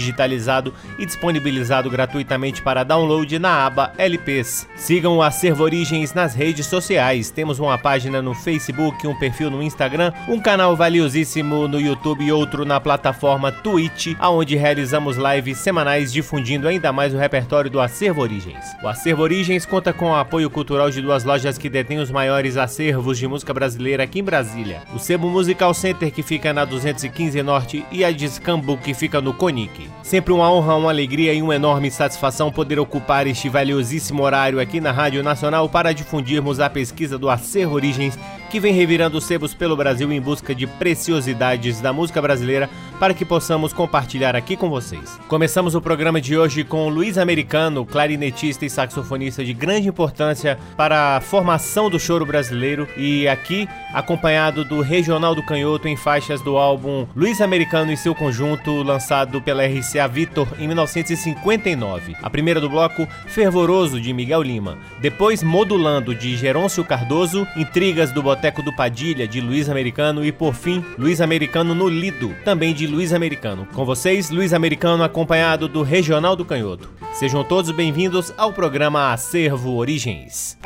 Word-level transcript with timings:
digitalizado 0.00 0.74
e 0.98 1.06
disponibilizado 1.06 1.90
gratuitamente 1.90 2.62
para 2.62 2.82
download 2.82 3.38
na 3.38 3.66
aba 3.66 3.92
LPs. 3.96 4.66
Sigam 4.76 5.18
o 5.18 5.22
Acervo 5.22 5.62
Origens 5.62 6.14
nas 6.14 6.34
redes 6.34 6.66
sociais. 6.66 7.30
Temos 7.30 7.58
uma 7.58 7.78
página 7.78 8.20
no 8.20 8.34
Facebook, 8.34 9.06
um 9.06 9.14
perfil 9.14 9.50
no 9.50 9.62
Instagram, 9.62 10.12
um 10.26 10.40
canal 10.40 10.74
valiosíssimo 10.74 11.68
no 11.68 11.80
YouTube 11.80 12.24
e 12.24 12.32
outro 12.32 12.64
na 12.64 12.80
plataforma 12.80 13.52
Twitch, 13.52 14.14
aonde 14.18 14.56
realizamos 14.56 15.16
lives 15.16 15.58
semanais 15.58 16.12
difundindo 16.12 16.66
ainda 16.66 16.92
mais 16.92 17.14
o 17.14 17.18
repertório 17.18 17.70
do 17.70 17.80
Acervo 17.80 18.22
Origens. 18.22 18.64
O 18.82 18.88
Acervo 18.88 19.22
Origens 19.22 19.66
conta 19.66 19.92
com 19.92 20.10
o 20.10 20.16
apoio 20.16 20.48
cultural 20.48 20.90
de 20.90 21.02
duas 21.02 21.24
lojas 21.24 21.58
que 21.58 21.68
detêm 21.68 21.98
os 21.98 22.10
maiores 22.10 22.56
acervos 22.56 23.18
de 23.18 23.28
música 23.28 23.52
brasileira 23.52 24.04
aqui 24.04 24.20
em 24.20 24.24
Brasília. 24.24 24.82
O 24.94 24.98
Sebo 24.98 25.28
Musical 25.28 25.74
Center, 25.74 26.10
que 26.10 26.22
fica 26.22 26.52
na 26.52 26.64
215 26.64 27.42
Norte, 27.42 27.84
e 27.90 28.04
a 28.04 28.10
Discambo, 28.10 28.78
que 28.78 28.94
fica 28.94 29.20
no 29.20 29.34
Conic. 29.34 29.89
Sempre 30.02 30.32
uma 30.32 30.50
honra, 30.50 30.74
uma 30.76 30.90
alegria 30.90 31.32
e 31.32 31.42
uma 31.42 31.54
enorme 31.54 31.90
satisfação 31.90 32.50
poder 32.50 32.78
ocupar 32.78 33.26
este 33.26 33.48
valiosíssimo 33.48 34.22
horário 34.22 34.58
aqui 34.58 34.80
na 34.80 34.90
Rádio 34.90 35.22
Nacional 35.22 35.68
para 35.68 35.92
difundirmos 35.92 36.58
a 36.60 36.68
pesquisa 36.68 37.18
do 37.18 37.28
Acervo 37.28 37.74
Origens, 37.74 38.18
que 38.50 38.58
vem 38.58 38.74
revirando 38.74 39.20
sebos 39.20 39.54
pelo 39.54 39.76
Brasil 39.76 40.12
em 40.12 40.20
busca 40.20 40.52
de 40.52 40.66
preciosidades 40.66 41.80
da 41.80 41.92
música 41.92 42.20
brasileira 42.20 42.68
para 42.98 43.14
que 43.14 43.24
possamos 43.24 43.72
compartilhar 43.72 44.34
aqui 44.34 44.56
com 44.56 44.68
vocês. 44.68 45.18
Começamos 45.28 45.76
o 45.76 45.80
programa 45.80 46.20
de 46.20 46.36
hoje 46.36 46.64
com 46.64 46.88
Luiz 46.88 47.16
Americano, 47.16 47.86
clarinetista 47.86 48.66
e 48.66 48.70
saxofonista 48.70 49.44
de 49.44 49.54
grande 49.54 49.88
importância 49.88 50.58
para 50.76 51.16
a 51.16 51.20
formação 51.20 51.88
do 51.88 51.98
choro 51.98 52.26
brasileiro 52.26 52.88
e 52.96 53.28
aqui 53.28 53.68
acompanhado 53.94 54.64
do 54.64 54.80
Regional 54.80 55.34
do 55.34 55.44
Canhoto 55.44 55.86
em 55.86 55.96
faixas 55.96 56.42
do 56.42 56.58
álbum 56.58 57.06
Luiz 57.14 57.40
Americano 57.40 57.92
e 57.92 57.96
seu 57.96 58.14
conjunto 58.16 58.82
lançado 58.82 59.40
pela 59.40 59.64
RCA 59.64 60.08
Victor 60.08 60.48
em 60.58 60.66
1959. 60.66 62.16
A 62.20 62.28
primeira 62.28 62.60
do 62.60 62.68
bloco, 62.68 63.06
Fervoroso 63.28 64.00
de 64.00 64.12
Miguel 64.12 64.42
Lima. 64.42 64.76
Depois 65.00 65.42
Modulando 65.42 66.14
de 66.14 66.36
Gerôncio 66.36 66.84
Cardoso, 66.84 67.46
Intrigas 67.56 68.10
do 68.10 68.22
Boteco 68.40 68.62
do 68.62 68.72
Padilha 68.72 69.28
de 69.28 69.38
Luiz 69.38 69.68
Americano 69.68 70.24
e 70.24 70.32
por 70.32 70.54
fim 70.54 70.82
Luiz 70.96 71.20
Americano 71.20 71.74
no 71.74 71.86
Lido, 71.86 72.34
também 72.42 72.72
de 72.72 72.86
Luiz 72.86 73.12
Americano. 73.12 73.68
Com 73.74 73.84
vocês, 73.84 74.30
Luiz 74.30 74.54
Americano 74.54 75.04
acompanhado 75.04 75.68
do 75.68 75.82
Regional 75.82 76.34
do 76.34 76.42
Canhoto. 76.42 76.88
Sejam 77.12 77.44
todos 77.44 77.70
bem-vindos 77.70 78.32
ao 78.38 78.50
programa 78.50 79.12
Acervo 79.12 79.76
Origens. 79.76 80.56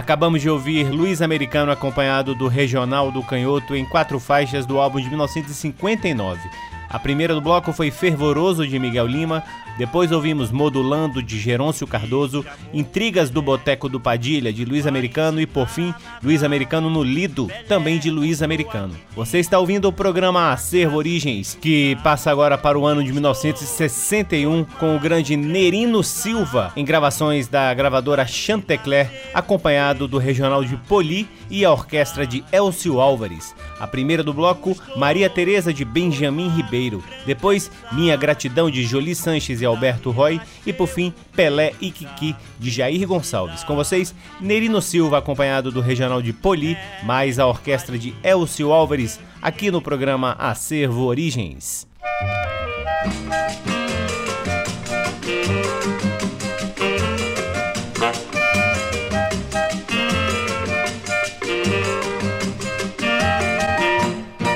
Acabamos 0.00 0.40
de 0.40 0.48
ouvir 0.48 0.88
Luiz 0.90 1.20
Americano 1.20 1.70
acompanhado 1.70 2.34
do 2.34 2.48
Regional 2.48 3.12
do 3.12 3.22
Canhoto 3.22 3.76
em 3.76 3.84
quatro 3.84 4.18
faixas 4.18 4.64
do 4.64 4.80
álbum 4.80 4.98
de 4.98 5.10
1959. 5.10 6.40
A 6.88 6.98
primeira 6.98 7.34
do 7.34 7.40
bloco 7.42 7.70
foi 7.70 7.90
Fervoroso 7.90 8.66
de 8.66 8.78
Miguel 8.78 9.06
Lima, 9.06 9.44
depois 9.80 10.12
ouvimos 10.12 10.50
Modulando 10.50 11.22
de 11.22 11.38
Gerôncio 11.38 11.86
Cardoso, 11.86 12.44
Intrigas 12.70 13.30
do 13.30 13.40
Boteco 13.40 13.88
do 13.88 13.98
Padilha 13.98 14.52
de 14.52 14.62
Luiz 14.62 14.86
Americano 14.86 15.40
e 15.40 15.46
por 15.46 15.68
fim 15.68 15.94
Luiz 16.22 16.42
Americano 16.42 16.90
no 16.90 17.02
Lido, 17.02 17.50
também 17.66 17.98
de 17.98 18.10
Luiz 18.10 18.42
Americano. 18.42 18.94
Você 19.16 19.38
está 19.38 19.58
ouvindo 19.58 19.88
o 19.88 19.92
programa 19.92 20.52
Acervo 20.52 20.98
Origens, 20.98 21.56
que 21.58 21.96
passa 22.04 22.30
agora 22.30 22.58
para 22.58 22.78
o 22.78 22.84
ano 22.84 23.02
de 23.02 23.10
1961 23.10 24.66
com 24.78 24.96
o 24.96 25.00
grande 25.00 25.34
Nerino 25.34 26.04
Silva 26.04 26.74
em 26.76 26.84
gravações 26.84 27.48
da 27.48 27.72
gravadora 27.72 28.26
Chantecler, 28.26 29.10
acompanhado 29.32 30.06
do 30.06 30.18
regional 30.18 30.62
de 30.62 30.76
Poli 30.76 31.26
e 31.48 31.64
a 31.64 31.72
orquestra 31.72 32.26
de 32.26 32.44
Elcio 32.52 33.00
Álvares. 33.00 33.54
A 33.78 33.86
primeira 33.86 34.22
do 34.22 34.34
bloco, 34.34 34.76
Maria 34.94 35.30
Teresa 35.30 35.72
de 35.72 35.86
Benjamin 35.86 36.50
Ribeiro. 36.50 37.02
Depois, 37.24 37.70
Minha 37.92 38.14
Gratidão 38.14 38.70
de 38.70 38.84
Jolie 38.84 39.14
Sanches 39.14 39.62
e 39.62 39.69
Alberto 39.70 40.10
Roy 40.10 40.40
e 40.66 40.72
por 40.72 40.86
fim 40.86 41.12
Pelé 41.34 41.72
e 41.80 41.90
Kiki 41.90 42.36
de 42.58 42.70
Jair 42.70 43.06
Gonçalves. 43.06 43.64
Com 43.64 43.74
vocês, 43.74 44.14
Nerino 44.40 44.82
Silva 44.82 45.18
acompanhado 45.18 45.70
do 45.70 45.80
regional 45.80 46.20
de 46.20 46.32
Poli, 46.32 46.76
mais 47.02 47.38
a 47.38 47.46
orquestra 47.46 47.98
de 47.98 48.14
Elcio 48.22 48.72
Álvares 48.72 49.18
aqui 49.40 49.70
no 49.70 49.80
programa 49.80 50.36
Acervo 50.38 51.04
Origens. 51.04 51.88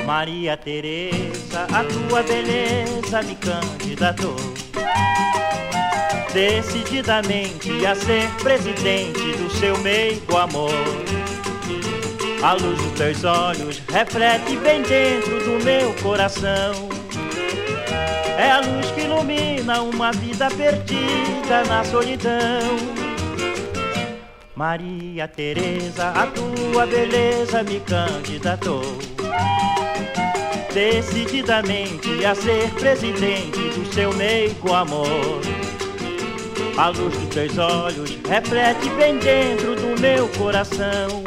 Maria 0.05 0.57
Teresa, 0.57 1.67
a 1.71 1.83
tua 1.83 2.23
beleza 2.23 3.21
me 3.21 3.35
candidatou 3.35 4.35
decididamente 6.35 7.85
a 7.85 7.95
ser 7.95 8.29
presidente 8.43 9.31
do 9.37 9.49
seu 9.51 9.77
meigo 9.77 10.35
amor. 10.35 10.69
A 12.43 12.53
luz 12.53 12.77
dos 12.77 12.91
teus 12.91 13.23
olhos 13.23 13.81
reflete 13.87 14.57
bem 14.57 14.81
dentro 14.81 15.39
do 15.45 15.63
meu 15.63 15.93
coração. 16.03 16.89
É 18.37 18.51
a 18.51 18.59
luz 18.59 18.91
que 18.91 19.01
ilumina 19.01 19.81
uma 19.81 20.11
vida 20.11 20.49
perdida 20.51 21.63
na 21.69 21.85
solidão. 21.85 22.75
Maria 24.53 25.29
Teresa, 25.29 26.09
a 26.09 26.27
tua 26.27 26.85
beleza 26.85 27.63
me 27.63 27.79
candidatou 27.79 28.83
decididamente 30.75 32.25
a 32.25 32.35
ser 32.35 32.69
presidente 32.71 33.57
do 33.69 33.93
seu 33.93 34.13
meigo 34.13 34.73
amor. 34.73 35.39
A 36.77 36.89
luz 36.89 37.17
dos 37.17 37.29
teus 37.29 37.57
olhos 37.57 38.17
reflete 38.27 38.89
bem 38.89 39.17
dentro 39.17 39.73
do 39.73 40.01
meu 40.01 40.27
coração. 40.37 41.23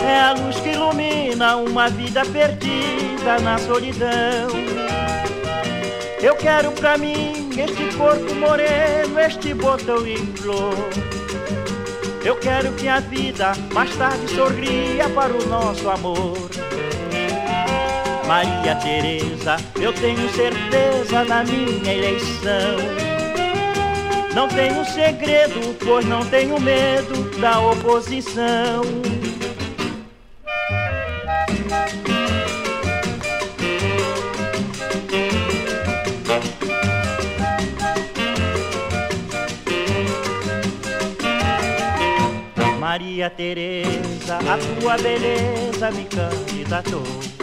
É 0.00 0.20
a 0.20 0.32
luz 0.32 0.60
que 0.60 0.68
ilumina 0.68 1.56
uma 1.56 1.88
vida 1.88 2.22
perdida 2.26 3.40
na 3.42 3.58
solidão. 3.58 4.48
Eu 6.22 6.36
quero 6.36 6.70
pra 6.70 6.96
mim 6.96 7.50
este 7.58 7.96
corpo 7.96 8.32
moreno, 8.36 9.18
este 9.18 9.52
botão 9.54 10.06
em 10.06 10.24
flor. 10.36 10.88
Eu 12.24 12.36
quero 12.36 12.72
que 12.74 12.86
a 12.86 13.00
vida 13.00 13.54
mais 13.72 13.94
tarde 13.96 14.28
sorria 14.28 15.08
para 15.08 15.32
o 15.32 15.46
nosso 15.48 15.90
amor. 15.90 16.43
Maria 18.26 18.74
Teresa, 18.76 19.56
eu 19.78 19.92
tenho 19.92 20.28
certeza 20.30 21.24
na 21.24 21.44
minha 21.44 21.92
eleição. 21.92 22.78
Não 24.34 24.48
tenho 24.48 24.82
segredo, 24.86 25.76
pois 25.84 26.06
não 26.06 26.24
tenho 26.24 26.58
medo 26.58 27.38
da 27.38 27.60
oposição. 27.60 28.82
Maria 42.80 43.28
Teresa, 43.28 44.38
a 44.38 44.80
tua 44.80 44.96
beleza 44.96 45.90
me 45.90 46.04
candidatou 46.04 47.33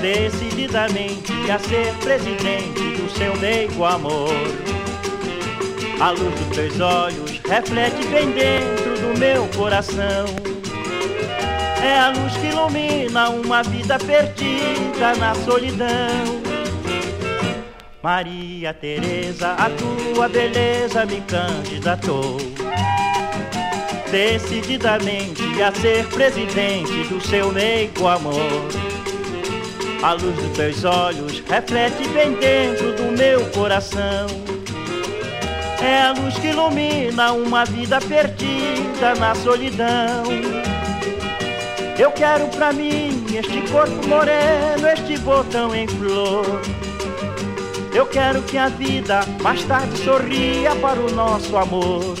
decididamente 0.00 1.32
a 1.50 1.58
ser 1.58 1.92
presidente 1.94 2.96
do 2.96 3.10
seu 3.16 3.36
meio 3.36 3.84
amor. 3.84 4.32
A 6.00 6.10
luz 6.10 6.34
dos 6.34 6.56
teus 6.56 6.80
olhos 6.80 7.40
reflete 7.48 8.06
bem 8.06 8.30
dentro 8.30 8.94
do 9.00 9.18
meu 9.18 9.46
coração. 9.48 10.26
É 11.82 11.98
a 11.98 12.08
luz 12.10 12.36
que 12.36 12.46
ilumina 12.48 13.30
uma 13.30 13.62
vida 13.62 13.98
perdida 13.98 15.14
na 15.18 15.34
solidão. 15.34 16.38
Maria 18.02 18.72
Teresa, 18.72 19.54
a 19.54 19.70
tua 19.70 20.28
beleza 20.28 21.04
me 21.04 21.20
candidatou 21.22 22.38
decididamente 24.10 25.62
a 25.62 25.72
ser 25.72 26.06
presidente 26.06 27.04
do 27.08 27.20
seu 27.20 27.52
meio 27.52 28.06
amor. 28.06 28.87
A 30.00 30.12
luz 30.12 30.36
dos 30.36 30.56
teus 30.56 30.84
olhos 30.84 31.40
reflete 31.40 32.06
bem 32.10 32.32
dentro 32.34 32.94
do 32.94 33.18
meu 33.18 33.44
coração. 33.50 34.26
É 35.82 36.02
a 36.02 36.12
luz 36.12 36.38
que 36.38 36.48
ilumina 36.48 37.32
uma 37.32 37.64
vida 37.64 37.98
perdida 38.00 39.16
na 39.18 39.34
solidão. 39.34 40.22
Eu 41.98 42.12
quero 42.12 42.46
pra 42.48 42.72
mim 42.72 43.26
este 43.36 43.60
corpo 43.72 44.06
moreno, 44.06 44.86
este 44.86 45.18
botão 45.18 45.74
em 45.74 45.88
flor. 45.88 46.60
Eu 47.92 48.06
quero 48.06 48.40
que 48.42 48.56
a 48.56 48.68
vida 48.68 49.20
mais 49.42 49.64
tarde 49.64 49.98
sorria 49.98 50.76
para 50.76 51.00
o 51.00 51.10
nosso 51.10 51.56
amor. 51.56 52.14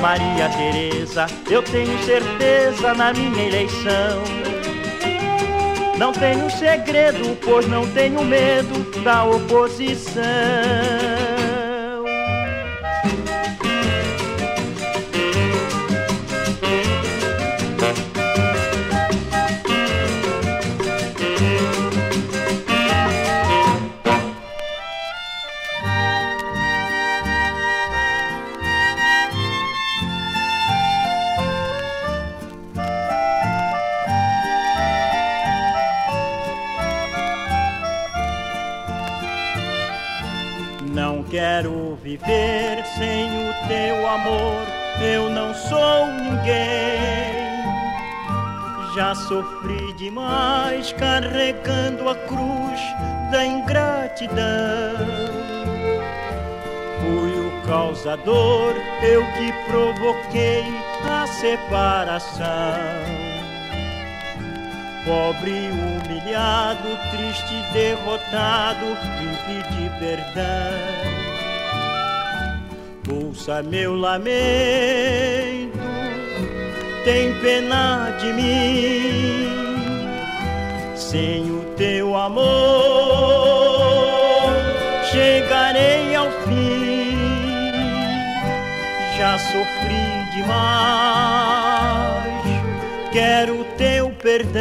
Maria 0.00 0.48
Teresa, 0.50 1.26
eu 1.50 1.62
tenho 1.64 1.98
certeza 2.04 2.94
na 2.94 3.12
minha 3.12 3.44
eleição. 3.44 4.45
Não 5.98 6.12
tenho 6.12 6.50
segredo, 6.50 7.36
pois 7.42 7.66
não 7.66 7.86
tenho 7.92 8.22
medo 8.22 9.02
da 9.02 9.24
oposição. 9.24 10.22
Carregando 51.26 52.08
a 52.08 52.14
cruz 52.14 52.80
da 53.32 53.44
ingratidão. 53.44 54.96
Fui 57.00 57.30
o 57.30 57.66
causador, 57.66 58.74
eu 59.02 59.22
que 59.32 59.52
provoquei 59.68 60.64
a 61.04 61.26
separação. 61.26 62.46
Pobre, 65.04 65.70
humilhado, 65.70 66.88
triste, 67.10 67.72
derrotado, 67.72 68.86
vim 69.18 69.36
pedir 69.46 69.90
perdão 69.98 71.16
ouça 73.08 73.62
meu 73.62 73.94
lamento, 73.94 75.78
tem 77.04 77.32
pena 77.40 78.10
de 78.18 78.32
mim, 78.32 79.55
sem 81.10 81.50
o 81.52 81.62
teu 81.76 82.16
amor 82.16 82.46
chegarei 85.12 86.16
ao 86.16 86.28
fim, 86.42 87.16
já 89.16 89.38
sofri 89.38 90.34
demais. 90.34 90.66
Quero 93.12 93.64
teu 93.78 94.10
perdão, 94.10 94.60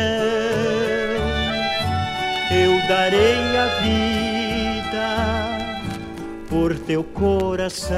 eu 2.52 2.88
darei 2.88 3.58
a 3.58 3.66
vida 3.82 5.08
por 6.48 6.78
teu 6.78 7.04
coração. 7.04 7.96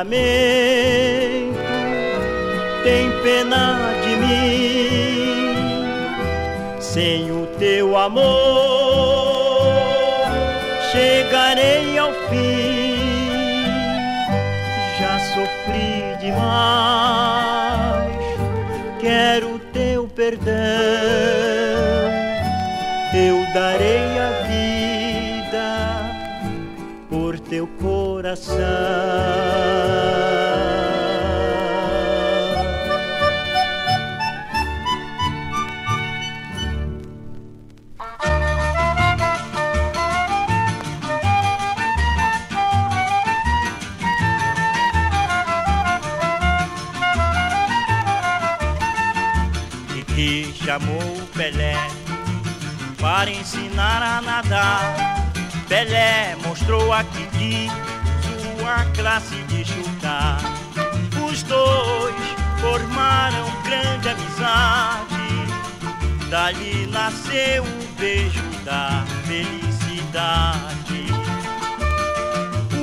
Lamento, 0.00 1.60
tem 2.82 3.10
pena 3.22 3.92
de 4.02 4.16
mim, 4.16 5.92
sem 6.80 7.30
o 7.30 7.46
teu 7.58 7.96
amor, 7.96 8.49
Mostrou 56.46 56.92
a 56.92 57.02
Kiki 57.02 57.68
sua 58.22 58.84
classe 58.94 59.36
de 59.44 59.64
chutar. 59.64 60.38
Os 61.28 61.42
dois 61.42 62.14
formaram 62.60 63.46
grande 63.64 64.08
amizade. 64.08 65.08
Dali 66.28 66.86
nasceu 66.86 67.64
o 67.64 68.00
beijo 68.00 68.42
da 68.64 69.04
felicidade. 69.26 71.06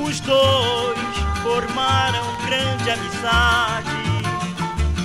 Os 0.02 0.20
dois 0.20 0.98
formaram 1.42 2.26
grande 2.46 2.90
amizade. 2.90 3.88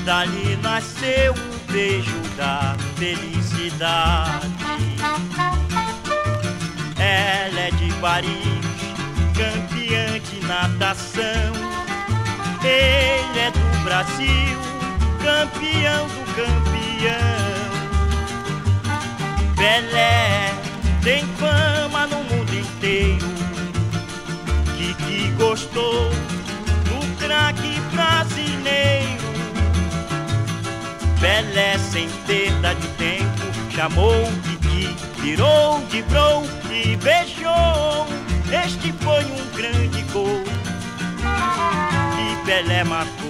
Dali 0.04 0.58
nasceu 0.62 1.34
o 1.34 1.72
beijo 1.72 2.22
da 2.38 2.76
felicidade. 2.98 4.53
Ela 7.14 7.60
é 7.60 7.72
de 7.72 7.94
Paris, 8.02 8.32
campeã 9.38 10.20
de 10.20 10.48
natação. 10.48 11.54
Ele 12.64 13.40
é 13.40 13.52
do 13.52 13.84
Brasil, 13.84 14.60
campeão 15.22 16.08
do 16.08 16.24
campeão. 16.34 17.74
Pelé 19.56 20.52
tem 21.04 21.24
fama 21.38 22.08
no 22.08 22.24
mundo 22.24 22.52
inteiro. 22.52 23.28
Que 24.76 24.96
que 24.96 25.32
gostou 25.38 26.10
do 26.10 27.18
craque 27.20 27.80
brasileiro. 27.94 29.24
Pelé 31.20 31.78
sem 31.78 32.10
perda 32.26 32.74
de 32.74 32.88
tempo 32.88 33.44
chamou 33.76 34.24
Kiki, 34.44 34.96
virou 35.22 35.80
de 35.90 36.04
bro 36.84 36.92
e 36.92 36.96
beijou. 36.98 38.06
Este 38.66 38.92
foi 39.02 39.24
um 39.26 39.56
grande 39.56 40.02
gol 40.12 40.44
que 42.16 42.46
Pelé 42.46 42.84
marcou. 42.84 43.23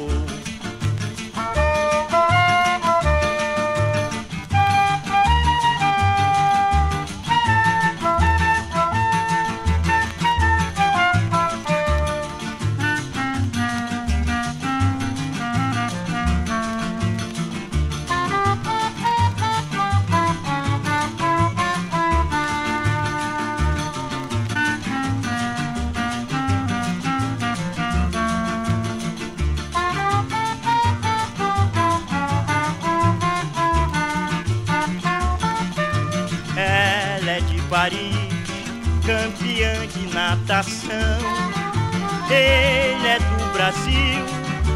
Brasil, 43.74 44.26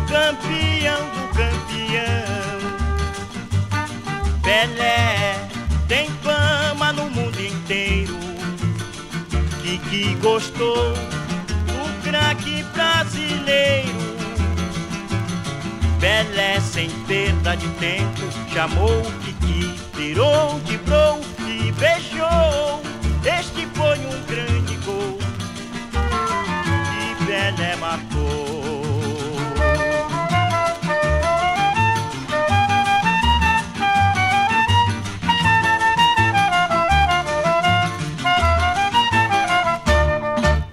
campeão 0.07 0.99
do 1.11 1.27
campeão. 1.35 2.57
Pelé 4.41 5.47
tem 5.87 6.09
fama 6.23 6.91
no 6.93 7.07
mundo 7.11 7.39
inteiro. 7.39 8.17
Kiki 9.61 10.15
gostou 10.15 10.93
do 10.93 12.03
craque 12.03 12.63
brasileiro. 12.73 13.87
Pelé 15.99 16.59
sem 16.59 16.89
perda 17.05 17.55
de 17.55 17.67
tempo 17.73 18.21
chamou 18.51 19.03
Kiki, 19.23 19.79
virou 19.95 20.59
de 20.61 20.77
bro 20.79 21.19
e 21.47 21.71
beijou. 21.73 22.81
Este 23.23 23.67
foi 23.75 23.99
um 23.99 24.25
grande 24.25 24.75
gol 24.77 25.17
Pelé 27.27 27.75
marcou. 27.75 28.66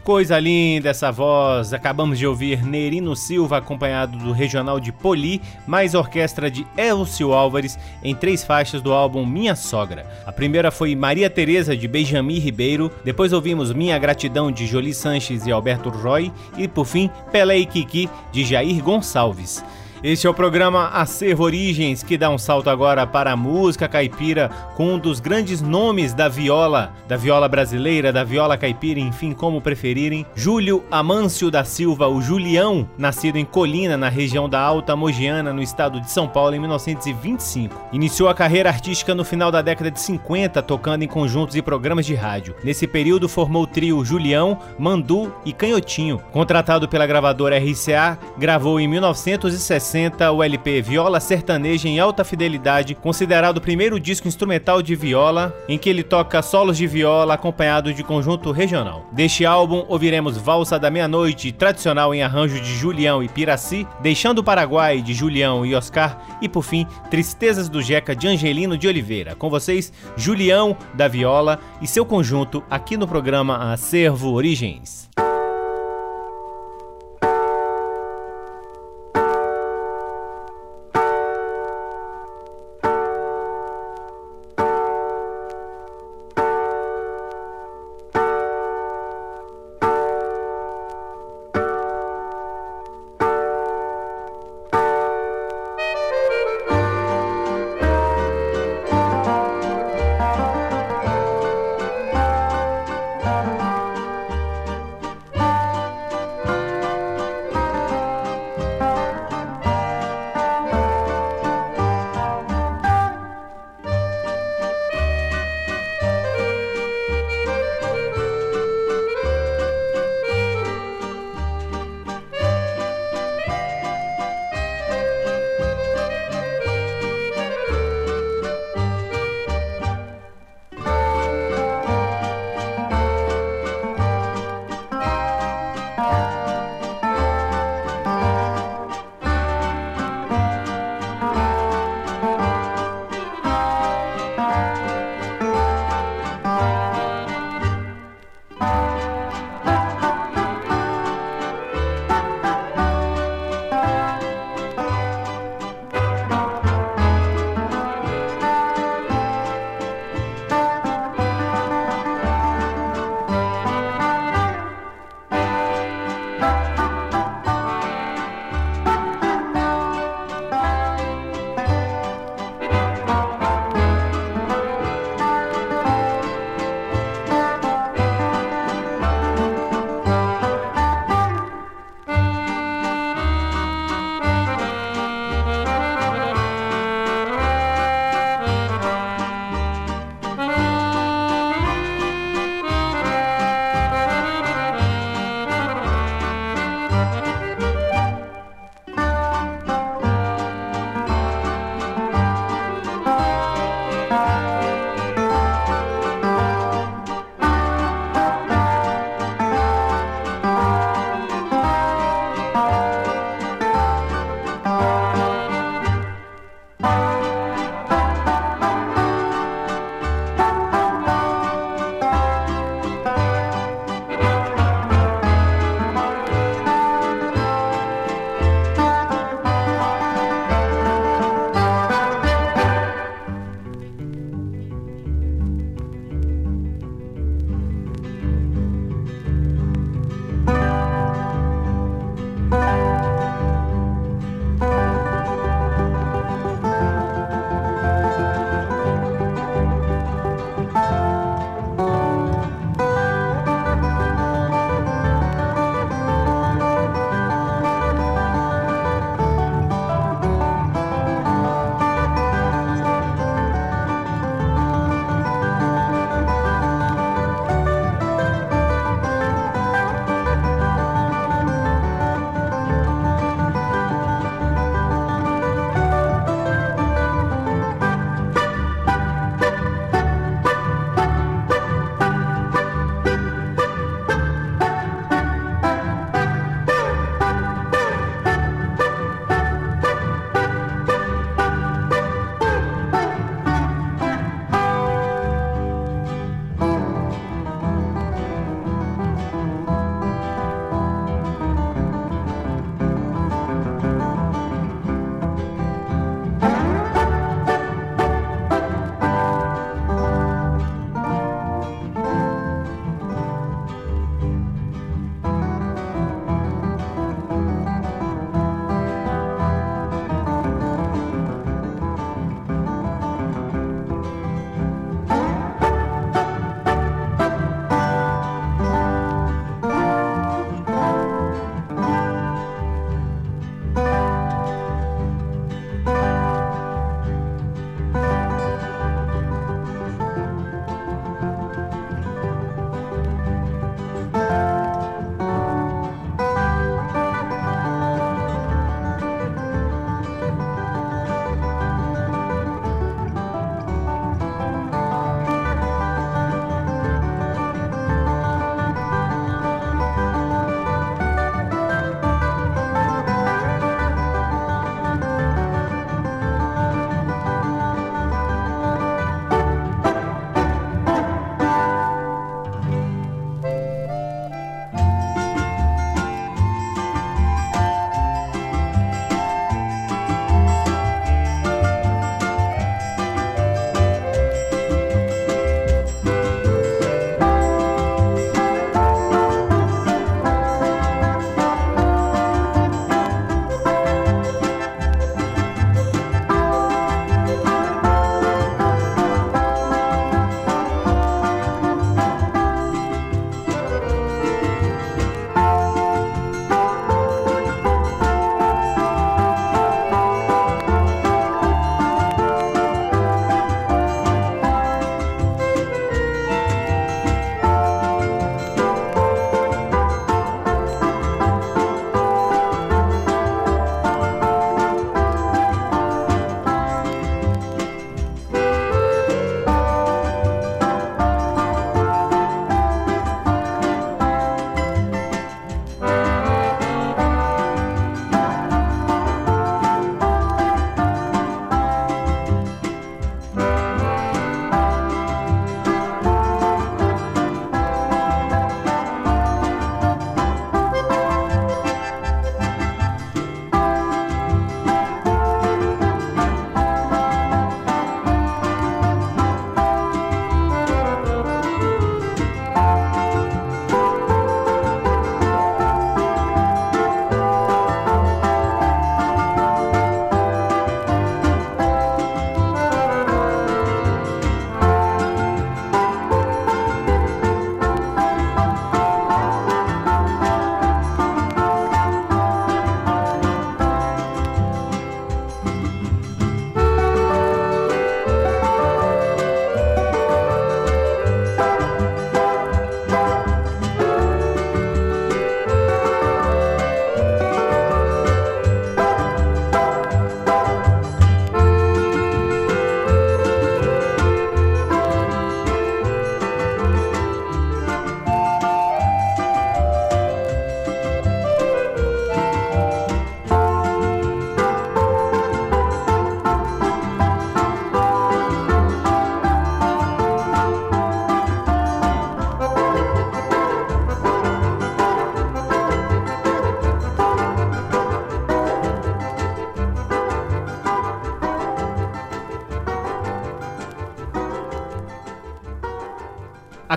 Coisa 0.04 0.38
linda 0.38 0.90
essa 0.90 1.10
voz. 1.10 1.72
Acabamos 1.72 2.18
de 2.18 2.26
ouvir 2.26 2.62
Nerino 2.62 3.16
Silva 3.16 3.56
acompanhado 3.56 4.18
do 4.18 4.32
regional 4.32 4.78
de 4.78 4.92
Poli, 4.92 5.40
mais 5.66 5.94
orquestra 5.94 6.50
de 6.50 6.66
Elcio 6.76 7.32
Álvares 7.32 7.78
em 8.02 8.14
três 8.14 8.44
faixas 8.44 8.82
do 8.82 8.92
álbum 8.92 9.24
Minha 9.24 9.56
Sogra. 9.56 10.06
A 10.26 10.30
primeira 10.30 10.70
foi 10.70 10.94
Maria 10.94 11.30
Teresa 11.30 11.74
de 11.74 11.88
Benjamin 11.88 12.38
Ribeiro, 12.38 12.92
depois 13.02 13.32
ouvimos 13.32 13.72
Minha 13.72 13.98
Gratidão 13.98 14.52
de 14.52 14.66
Jolie 14.66 14.92
Sanches 14.92 15.46
e 15.46 15.50
Alberto 15.50 15.88
Roy 15.88 16.30
e 16.58 16.68
por 16.68 16.84
fim 16.84 17.08
Pelé 17.32 17.56
e 17.56 17.64
Kiki 17.64 18.10
de 18.30 18.44
Jair 18.44 18.82
Gonçalves. 18.82 19.64
Este 20.04 20.26
é 20.26 20.30
o 20.30 20.34
programa 20.34 20.88
Acervo 20.88 21.44
Origens, 21.44 22.02
que 22.02 22.18
dá 22.18 22.28
um 22.28 22.36
salto 22.36 22.68
agora 22.68 23.06
para 23.06 23.32
a 23.32 23.36
música 23.36 23.88
caipira 23.88 24.50
com 24.76 24.92
um 24.92 24.98
dos 24.98 25.18
grandes 25.18 25.62
nomes 25.62 26.12
da 26.12 26.28
viola, 26.28 26.92
da 27.08 27.16
viola 27.16 27.48
brasileira, 27.48 28.12
da 28.12 28.22
viola 28.22 28.58
caipira, 28.58 29.00
enfim, 29.00 29.32
como 29.32 29.62
preferirem, 29.62 30.26
Júlio 30.34 30.84
Amâncio 30.90 31.50
da 31.50 31.64
Silva, 31.64 32.06
o 32.06 32.20
Julião, 32.20 32.86
nascido 32.98 33.36
em 33.36 33.46
Colina, 33.46 33.96
na 33.96 34.10
região 34.10 34.46
da 34.46 34.60
Alta 34.60 34.94
Mogiana, 34.94 35.54
no 35.54 35.62
estado 35.62 35.98
de 36.02 36.10
São 36.10 36.28
Paulo, 36.28 36.54
em 36.54 36.60
1925. 36.60 37.88
Iniciou 37.90 38.28
a 38.28 38.34
carreira 38.34 38.68
artística 38.68 39.14
no 39.14 39.24
final 39.24 39.50
da 39.50 39.62
década 39.62 39.90
de 39.90 40.02
50, 40.02 40.60
tocando 40.60 41.02
em 41.02 41.08
conjuntos 41.08 41.56
e 41.56 41.62
programas 41.62 42.04
de 42.04 42.14
rádio. 42.14 42.54
Nesse 42.62 42.86
período, 42.86 43.26
formou 43.26 43.62
o 43.62 43.66
trio 43.66 44.04
Julião, 44.04 44.58
Mandu 44.78 45.32
e 45.46 45.52
Canhotinho. 45.54 46.18
Contratado 46.30 46.86
pela 46.86 47.06
gravadora 47.06 47.56
RCA, 47.56 48.18
gravou 48.36 48.78
em 48.78 48.86
1960 48.86 49.93
1960 49.94 50.32
o 50.32 50.42
LP 50.42 50.82
Viola 50.82 51.20
Sertaneja 51.20 51.88
em 51.88 52.00
Alta 52.00 52.24
Fidelidade, 52.24 52.94
considerado 52.94 53.58
o 53.58 53.60
primeiro 53.60 54.00
disco 54.00 54.26
instrumental 54.26 54.82
de 54.82 54.94
viola 54.96 55.56
em 55.68 55.78
que 55.78 55.88
ele 55.88 56.02
toca 56.02 56.42
solos 56.42 56.76
de 56.76 56.86
viola 56.86 57.34
acompanhado 57.34 57.94
de 57.94 58.02
conjunto 58.02 58.50
regional. 58.50 59.06
Deste 59.12 59.46
álbum 59.46 59.84
ouviremos 59.88 60.36
Valsa 60.36 60.78
da 60.78 60.90
Meia-Noite, 60.90 61.52
tradicional 61.52 62.12
em 62.12 62.22
arranjo 62.22 62.60
de 62.60 62.74
Julião 62.74 63.22
e 63.22 63.28
Piraci, 63.28 63.86
Deixando 64.00 64.40
o 64.40 64.44
Paraguai 64.44 65.00
de 65.00 65.14
Julião 65.14 65.64
e 65.64 65.74
Oscar 65.74 66.18
e 66.42 66.48
por 66.48 66.62
fim 66.62 66.86
Tristezas 67.10 67.68
do 67.68 67.80
Jeca 67.80 68.16
de 68.16 68.26
Angelino 68.26 68.76
de 68.76 68.88
Oliveira. 68.88 69.34
Com 69.36 69.48
vocês, 69.48 69.92
Julião 70.16 70.76
da 70.94 71.06
Viola 71.06 71.60
e 71.80 71.86
seu 71.86 72.04
conjunto 72.04 72.64
aqui 72.68 72.96
no 72.96 73.06
programa 73.06 73.72
Acervo 73.72 74.32
Origens. 74.32 75.08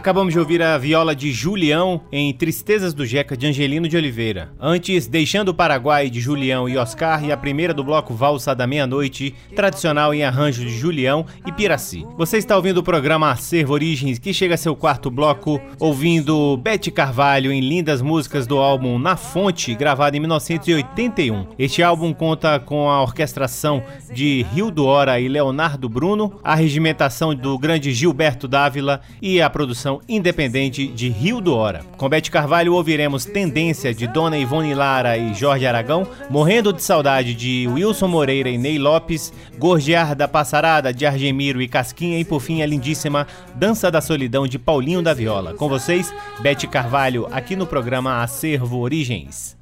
Acabamos 0.08 0.32
de 0.32 0.40
ouvir 0.40 0.62
a 0.62 0.78
viola 0.78 1.14
de 1.14 1.34
Julião 1.34 2.00
em 2.10 2.34
Tristezas 2.34 2.94
do 2.94 3.06
Jeca 3.06 3.36
de 3.36 3.46
Angelino 3.46 3.90
de 3.90 3.98
Oliveira. 3.98 4.54
Antes, 4.58 5.06
Deixando 5.06 5.50
o 5.50 5.54
Paraguai 5.54 6.10
de 6.10 6.22
Julião 6.22 6.70
e 6.70 6.78
Oscar 6.78 7.26
e 7.26 7.32
a 7.34 7.36
primeira 7.36 7.74
do 7.74 7.84
bloco 7.84 8.14
Valsa 8.14 8.56
da 8.56 8.66
Meia-Noite, 8.66 9.36
tradicional 9.54 10.14
em 10.14 10.24
arranjo 10.24 10.62
de 10.62 10.70
Julião 10.70 11.26
e 11.46 11.52
Piraci. 11.52 12.08
Você 12.18 12.38
está 12.38 12.56
ouvindo 12.56 12.78
o 12.78 12.84
programa 12.84 13.32
Acervo 13.32 13.74
Origens, 13.74 14.18
que 14.18 14.34
chega 14.34 14.56
a 14.56 14.58
seu 14.58 14.78
quarto 14.78 15.12
bloco, 15.12 15.60
ouvindo 15.78 16.56
Bete 16.56 16.90
Carvalho 16.90 17.52
em 17.52 17.60
lindas 17.60 18.02
músicas 18.02 18.48
do 18.48 18.60
álbum 18.60 18.98
Na 18.98 19.18
Fonte, 19.18 19.76
gravado 19.76 20.16
em 20.16 20.22
1981. 20.22 21.48
Este 21.60 21.84
álbum 21.84 22.14
conta 22.14 22.58
com 22.62 22.90
a 22.90 23.02
orquestração 23.02 23.84
de 24.14 24.46
Rio 24.54 24.72
do 24.72 24.86
Hora 24.86 25.20
e 25.20 25.28
Leonardo 25.28 25.90
Bruno, 25.90 26.40
a 26.42 26.56
regimentação 26.56 27.36
do 27.36 27.60
grande 27.60 27.92
Gilberto 27.92 28.48
Dávila 28.48 29.02
e 29.22 29.42
a 29.42 29.50
produção 29.50 29.97
independente 30.08 30.88
de 30.88 31.10
Rio 31.10 31.40
do 31.40 31.56
Hora. 31.56 31.84
Com 31.98 32.10
Bete 32.10 32.32
Carvalho 32.32 32.74
ouviremos 32.74 33.26
Tendência 33.26 33.94
de 33.94 34.08
Dona 34.08 34.38
Ivone 34.38 34.74
Lara 34.74 35.18
e 35.18 35.34
Jorge 35.34 35.66
Aragão, 35.66 36.08
Morrendo 36.30 36.74
de 36.74 36.84
Saudade 36.84 37.34
de 37.34 37.68
Wilson 37.68 38.08
Moreira 38.08 38.50
e 38.50 38.58
Ney 38.58 38.78
Lopes, 38.78 39.34
Gorjear 39.58 40.16
da 40.16 40.28
Passarada 40.28 40.94
de 40.94 41.06
Argemiro 41.06 41.62
e 41.62 41.68
Casquinha 41.68 42.20
e 42.20 42.26
por 42.26 42.40
fim 42.40 42.62
a 42.62 42.66
lindíssima 42.66 43.28
Dança 43.56 43.90
da 43.92 44.02
Solidão 44.02 44.48
de 44.48 44.60
Paulinho 44.60 45.02
da 45.02 45.14
Viola. 45.14 45.54
Com 45.54 45.70
vocês, 45.70 46.14
Bete 46.40 46.68
Carvalho, 46.68 47.28
aqui 47.32 47.56
no 47.56 47.66
programa 47.66 48.22
Acervo 48.22 48.80
Origens. 48.80 49.58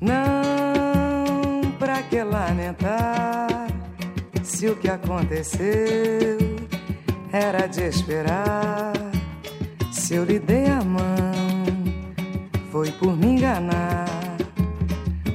Não, 0.00 1.72
pra 1.78 2.02
que 2.02 2.22
lamentar? 2.22 3.23
Se 4.64 4.70
o 4.70 4.76
que 4.76 4.88
aconteceu 4.88 6.38
era 7.30 7.66
de 7.66 7.82
esperar. 7.82 8.94
Se 9.92 10.14
eu 10.14 10.24
lhe 10.24 10.38
dei 10.38 10.68
a 10.68 10.82
mão, 10.82 11.04
foi 12.72 12.90
por 12.92 13.14
me 13.14 13.26
enganar, 13.26 14.06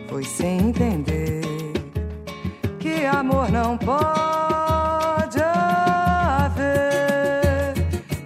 foi 0.09 0.23
sem 0.23 0.69
entender 0.69 1.43
que 2.79 3.05
amor 3.05 3.51
não 3.51 3.77
pode 3.77 5.39
haver 5.43 6.65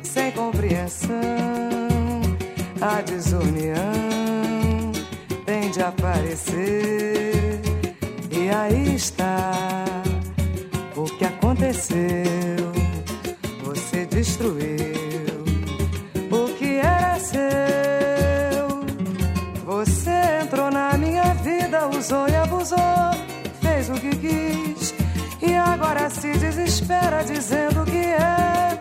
sem 0.01 0.31
compreensão. 0.31 1.19
A 2.79 3.01
desunião 3.01 4.93
tem 5.45 5.69
de 5.69 5.81
aparecer, 5.81 7.59
e 8.31 8.49
aí 8.49 8.95
está 8.95 9.92
aconteceu? 11.83 12.71
Você 13.63 14.05
destruiu 14.05 15.43
o 16.31 16.47
que 16.57 16.77
era 16.77 17.19
seu. 17.19 17.43
Você 19.65 20.11
entrou 20.43 20.71
na 20.71 20.97
minha 20.97 21.33
vida, 21.35 21.87
usou 21.87 22.27
e 22.27 22.35
abusou, 22.35 22.77
fez 23.61 23.89
o 23.89 23.93
que 23.93 24.15
quis 24.15 24.93
e 25.41 25.53
agora 25.55 26.09
se 26.09 26.31
desespera 26.37 27.23
dizendo 27.23 27.83
que 27.85 27.97
é 27.97 28.79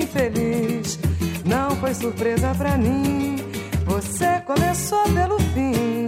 infeliz. 0.00 0.98
Não 1.44 1.70
foi 1.76 1.94
surpresa 1.94 2.54
pra 2.54 2.76
mim. 2.76 3.36
Você 3.84 4.40
começou 4.44 5.04
pelo 5.04 5.38
fim. 5.38 6.06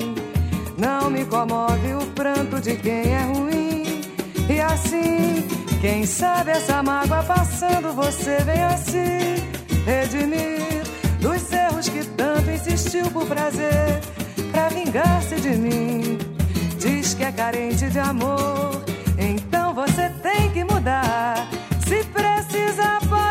Não 0.77 1.11
me 1.11 1.25
comove 1.25 1.95
o 1.95 2.07
pranto 2.15 2.61
de 2.61 2.77
quem 2.77 3.13
é 3.13 3.23
ruim. 3.25 4.03
E 4.49 4.61
assim 4.61 5.58
quem 5.81 6.05
sabe 6.05 6.51
essa 6.51 6.83
mágoa 6.83 7.23
passando, 7.23 7.93
você 7.95 8.39
vem 8.45 8.63
a 8.63 8.77
se 8.77 9.37
redimir 9.85 10.83
dos 11.21 11.53
erros 11.53 11.89
que 11.89 12.05
tanto 12.05 12.51
insistiu 12.51 13.11
por 13.11 13.27
prazer, 13.27 14.01
pra 14.51 14.69
vingar-se 14.69 15.37
de 15.37 15.51
mim. 15.51 16.19
Diz 16.79 17.15
que 17.15 17.25
é 17.25 17.33
carente 17.33 17.89
de 17.89 17.99
amor, 17.99 18.83
então 19.19 19.75
você 19.75 20.09
tem 20.23 20.51
que 20.51 20.65
mudar. 20.65 21.49
Se 21.87 22.05
precisa, 22.05 22.99
pode 23.09 23.28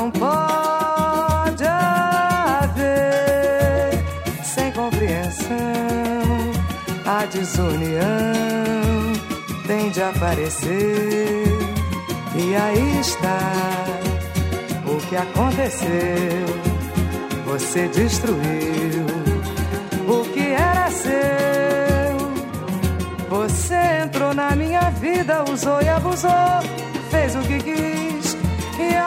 não 0.00 0.10
pode 0.10 1.64
haver 1.64 2.80
sem 4.42 4.72
compreensão. 4.72 5.50
A 7.04 7.26
desunião 7.26 8.00
tem 9.66 9.90
de 9.90 10.02
aparecer, 10.02 11.44
e 12.34 12.56
aí 12.56 13.00
está 13.00 13.84
o 14.86 14.96
que 15.06 15.16
aconteceu. 15.16 16.46
Você 17.46 17.88
destruiu 17.88 19.04
o 20.08 20.24
que 20.32 20.52
era 20.52 20.90
seu 20.90 21.20
você 23.28 23.74
entrou 24.04 24.32
na 24.34 24.56
minha 24.56 24.90
vida, 24.90 25.44
usou 25.50 25.80
e 25.82 25.88
abusou, 25.88 26.30
fez 27.10 27.34
o 27.36 27.40
que 27.40 27.58
quis 27.58 27.89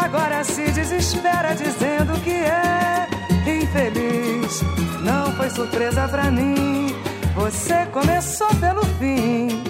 agora 0.04 0.44
se 0.44 0.70
desespera 0.72 1.56
dizendo 1.56 2.20
que 2.22 2.32
é 2.32 3.08
infeliz. 3.48 4.62
Não 5.02 5.32
foi 5.34 5.50
surpresa 5.50 6.08
pra 6.08 6.30
mim, 6.30 6.94
você 7.36 7.86
começou 7.92 8.54
pelo 8.56 8.84
fim. 9.00 9.64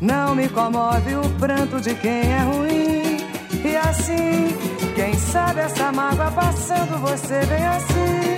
Não 0.00 0.34
me 0.34 0.48
comove 0.48 1.14
o 1.16 1.28
pranto 1.38 1.80
de 1.80 1.94
quem 1.96 2.32
é 2.32 2.38
ruim. 2.40 3.16
E 3.64 3.76
assim, 3.76 4.56
quem 4.94 5.14
sabe 5.14 5.60
essa 5.60 5.92
mágoa 5.92 6.30
passando, 6.30 6.98
você 6.98 7.40
vem 7.40 7.66
assim 7.66 8.32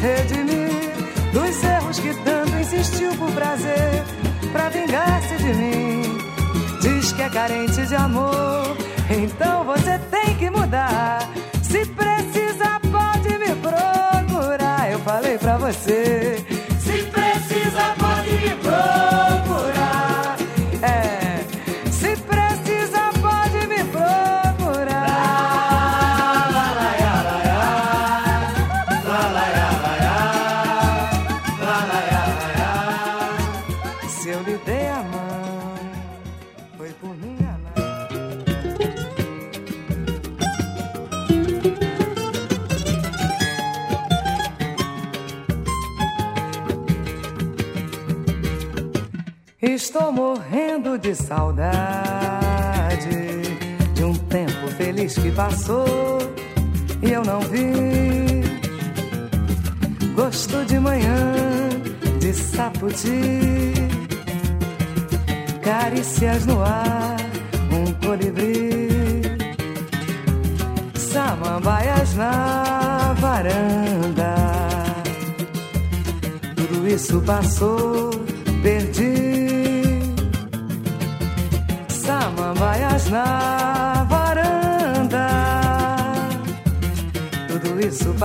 redimir 0.00 0.92
dos 1.32 1.64
erros 1.64 1.98
que 1.98 2.14
tanto 2.22 2.56
insistiu 2.56 3.14
por 3.16 3.30
prazer 3.32 4.04
pra 4.52 4.68
vingar-se 4.68 5.36
de 5.36 5.54
mim. 5.54 6.18
Diz 6.80 7.12
que 7.12 7.22
é 7.22 7.28
carente 7.30 7.86
de 7.86 7.94
amor, 7.94 8.76
então 9.10 9.64
você 9.64 9.98
tem 10.10 10.36
que 10.36 10.50
mudar. 10.50 11.28
Se 11.62 11.84
precisa, 11.86 12.80
pode 12.90 13.38
me 13.38 13.54
procurar. 13.56 14.90
Eu 14.90 14.98
falei 15.00 15.38
pra 15.38 15.56
você. 15.56 16.55
Saudade 51.26 53.08
de 53.94 54.04
um 54.04 54.14
tempo 54.14 54.68
feliz 54.76 55.14
que 55.14 55.30
passou 55.32 56.18
e 57.02 57.12
eu 57.12 57.24
não 57.24 57.40
vi. 57.40 58.44
Gosto 60.14 60.64
de 60.64 60.78
manhã 60.78 61.34
de 62.20 62.32
saputi, 62.32 63.72
carícias 65.62 66.46
no 66.46 66.62
ar, 66.62 67.16
um 67.70 67.92
colibri, 68.06 69.20
samambaias 70.94 72.14
na 72.14 73.14
varanda. 73.18 74.34
Tudo 76.56 76.88
isso 76.88 77.20
passou, 77.20 78.10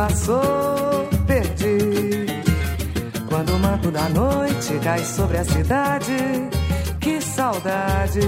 passou, 0.02 1.08
perdi. 1.28 2.26
Quando 3.30 3.56
o 3.56 3.60
manto 3.60 3.92
da 3.92 4.10
noite 4.10 4.80
cai 4.84 5.04
sobre 5.04 5.38
a 5.38 5.44
cidade, 5.44 6.50
que 7.00 7.22
saudade! 7.22 8.20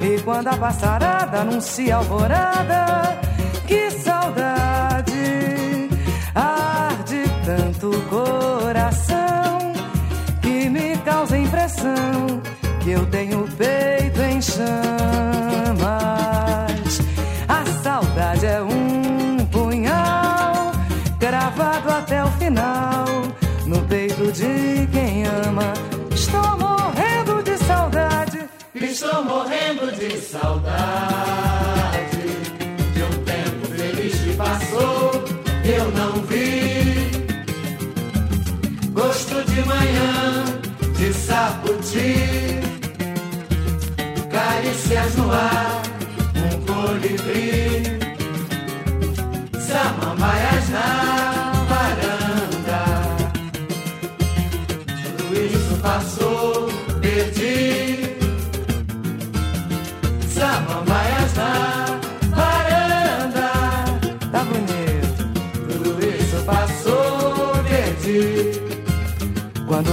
E 0.00 0.20
quando 0.22 0.48
a 0.48 0.56
passarada 0.56 1.42
anuncia 1.42 1.96
alvorada, 1.96 3.16
que 3.68 3.90
saudade! 3.92 5.88
Arde 6.34 7.22
tanto 7.44 7.90
coração 8.08 9.72
que 10.42 10.68
me 10.68 10.96
causa 10.98 11.38
impressão 11.38 12.40
que 12.82 12.90
eu 12.90 13.06
tenho 13.06 13.44
o 13.44 13.48
peito 13.52 14.20
em 14.20 14.42
chamas. 14.42 15.80
A 17.48 17.64
saudade 17.82 18.46
é 18.46 18.60
um 18.62 18.89
até 21.90 22.24
o 22.24 22.30
final 22.32 23.04
no 23.66 23.82
peito 23.86 24.32
de 24.32 24.86
quem 24.92 25.24
ama. 25.26 25.72
Estou 26.14 26.58
morrendo 26.58 27.42
de 27.42 27.56
saudade. 27.58 28.48
Estou 28.74 29.24
morrendo 29.24 29.92
de 29.92 30.16
saudade 30.18 30.70
de 32.94 33.02
um 33.02 33.24
tempo 33.24 33.66
feliz 33.76 34.14
que 34.20 34.32
passou. 34.34 35.24
Eu 35.64 35.90
não 35.92 36.22
vi 36.22 37.10
gosto 38.92 39.44
de 39.44 39.64
manhã 39.66 40.44
de 40.96 41.12
saputi 41.12 42.60
carícias 44.30 45.16
no 45.16 45.30
ar, 45.30 45.82
um 46.36 46.66
colibri, 46.66 47.82
samambaias 49.58 50.68
na 50.70 51.19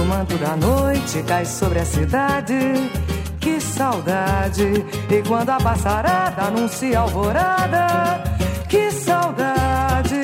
manto 0.08 0.36
da 0.38 0.56
noite 0.56 1.22
cai 1.22 1.44
sobre 1.44 1.80
a 1.80 1.84
cidade 1.84 2.90
que 3.38 3.60
saudade! 3.60 4.84
E 5.10 5.22
quando 5.26 5.50
a 5.50 5.58
passarada 5.58 6.42
anuncia 6.44 7.00
alvorada, 7.00 8.22
que 8.68 8.90
saudade! 8.90 10.22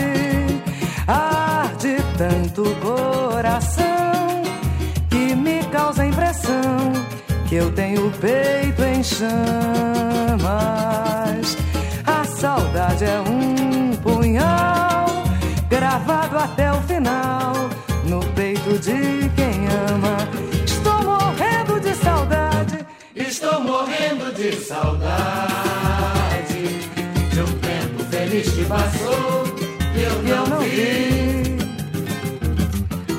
Arde 1.06 1.96
tanto 2.16 2.64
coração 2.80 4.42
que 5.10 5.34
me 5.34 5.62
causa 5.64 6.06
impressão 6.06 6.92
que 7.46 7.56
eu 7.56 7.70
tenho 7.72 8.08
o 8.08 8.10
peito 8.12 8.82
em 8.82 9.02
chamas. 9.02 10.44
A 12.06 12.24
saudade 12.24 13.04
é 13.04 13.20
um 13.20 13.96
punhal 13.96 15.06
gravado 15.68 16.38
até 16.38 16.72
o 16.72 16.80
final 16.82 17.52
no 18.04 18.20
peito 18.34 18.78
de 18.78 19.30
quem 19.36 19.43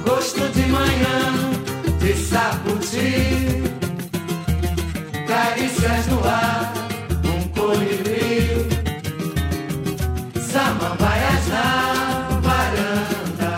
Gosto 0.05 0.49
de 0.49 0.65
manhã 0.67 1.19
de 1.99 2.13
saputi, 2.15 3.63
carícias 5.25 6.07
no 6.07 6.19
ar, 6.27 6.73
um 7.23 7.47
colibri, 7.49 8.67
samambaias 10.41 11.47
na 11.47 12.39
varanda. 12.41 13.55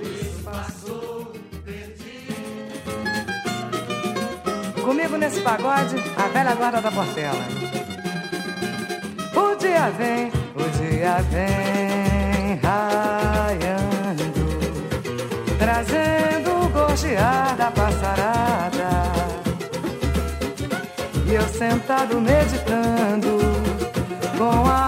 Isso 0.00 0.38
passou, 0.44 1.32
perdi. 1.64 2.22
Comigo 4.80 5.16
nesse 5.16 5.40
pagode, 5.40 5.96
a 6.16 6.28
velha 6.28 6.54
guarda 6.54 6.80
da 6.80 6.92
Portela. 6.92 7.44
O 9.34 9.56
dia 9.56 9.90
vem, 9.90 10.37
o 10.68 10.70
dia 10.70 11.16
vem 11.30 12.60
raiando, 12.62 14.24
trazendo 15.58 16.64
o 16.64 16.68
gorjear 16.68 17.56
da 17.56 17.70
passarada. 17.70 18.88
E 21.26 21.34
eu 21.34 21.48
sentado 21.48 22.20
meditando, 22.20 23.38
com 24.36 24.68
a 24.68 24.87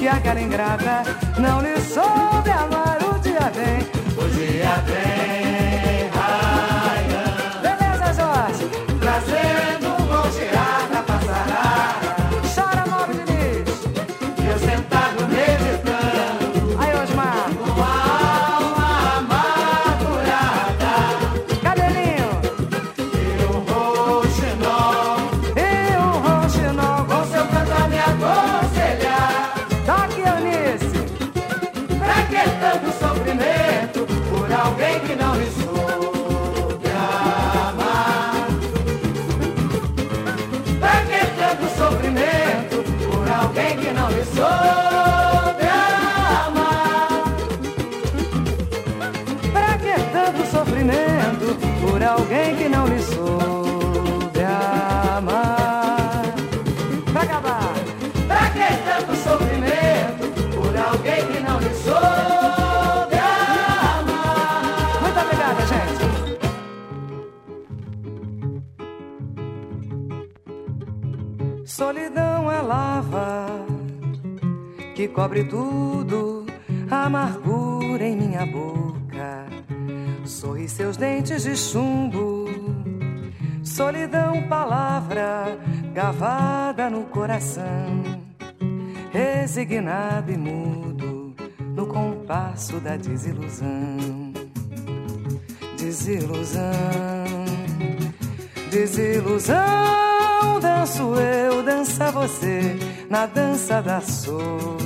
que 0.00 0.08
aquela 0.08 0.40
ingrata 0.40 1.02
não 1.38 1.60
lhe 1.60 1.78
soube 1.78 2.50
amar. 2.50 2.98
O 3.04 3.18
dia 3.18 3.52
vem, 3.54 3.80
O 4.16 4.28
dia 4.30 4.76
vem 4.86 5.19
Solidão 71.70 72.50
é 72.50 72.60
lava 72.60 73.46
que 74.96 75.06
cobre 75.06 75.44
tudo, 75.44 76.44
amargura 76.90 78.04
em 78.04 78.16
minha 78.16 78.44
boca. 78.44 79.46
Sorri 80.24 80.68
seus 80.68 80.96
dentes 80.96 81.44
de 81.44 81.56
chumbo. 81.56 82.46
Solidão, 83.62 84.42
palavra 84.48 85.56
gravada 85.94 86.90
no 86.90 87.04
coração, 87.04 88.02
resignado 89.12 90.32
e 90.32 90.36
mudo 90.36 91.36
no 91.76 91.86
compasso 91.86 92.80
da 92.80 92.96
desilusão. 92.96 94.32
Desilusão, 95.78 96.64
desilusão, 98.72 100.10
danço 100.60 101.14
eu, 101.14 101.49
dança 101.62 102.10
você 102.10 102.76
na 103.08 103.26
dança 103.26 103.80
da 103.82 104.00
solidão. 104.00 104.80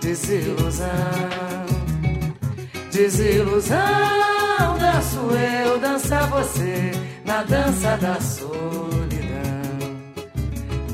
Desilusão, 0.00 0.86
desilusão, 2.90 3.78
danço 4.78 5.18
eu, 5.64 5.78
dança 5.78 6.26
você 6.26 6.92
na 7.24 7.42
dança 7.42 7.96
da 7.96 8.20
solidão. 8.20 9.06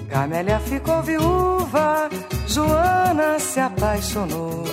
Camélia 0.08 0.58
ficou 0.60 1.02
viúva, 1.02 2.08
Joana 2.46 3.38
se 3.38 3.60
apaixonou. 3.60 4.64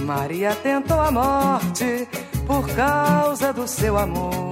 Maria 0.00 0.54
tentou 0.56 1.00
a 1.00 1.10
morte 1.10 2.06
por 2.46 2.68
causa 2.74 3.52
do 3.52 3.66
seu 3.66 3.96
amor. 3.96 4.43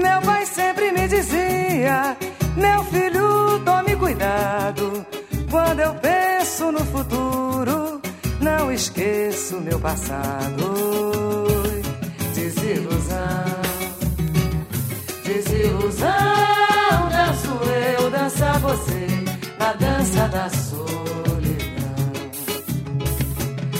Meu 0.00 0.20
pai 0.22 0.46
sempre 0.46 0.92
me 0.92 1.06
dizia 1.08 2.16
meu 2.56 2.84
filho, 2.84 3.60
tome 3.64 3.96
cuidado. 3.96 5.06
Quando 5.50 5.80
eu 5.80 5.94
penso 5.94 6.72
no 6.72 6.84
futuro, 6.86 8.00
não 8.40 8.72
esqueço 8.72 9.60
meu 9.60 9.78
passado. 9.78 10.74
Desilusão, 12.34 13.44
desilusão. 15.24 16.08
Danço 17.10 17.50
eu, 17.98 18.10
dança 18.10 18.52
você, 18.58 19.06
na 19.58 19.72
dança 19.74 20.28
da 20.28 20.48
solidão. 20.50 20.80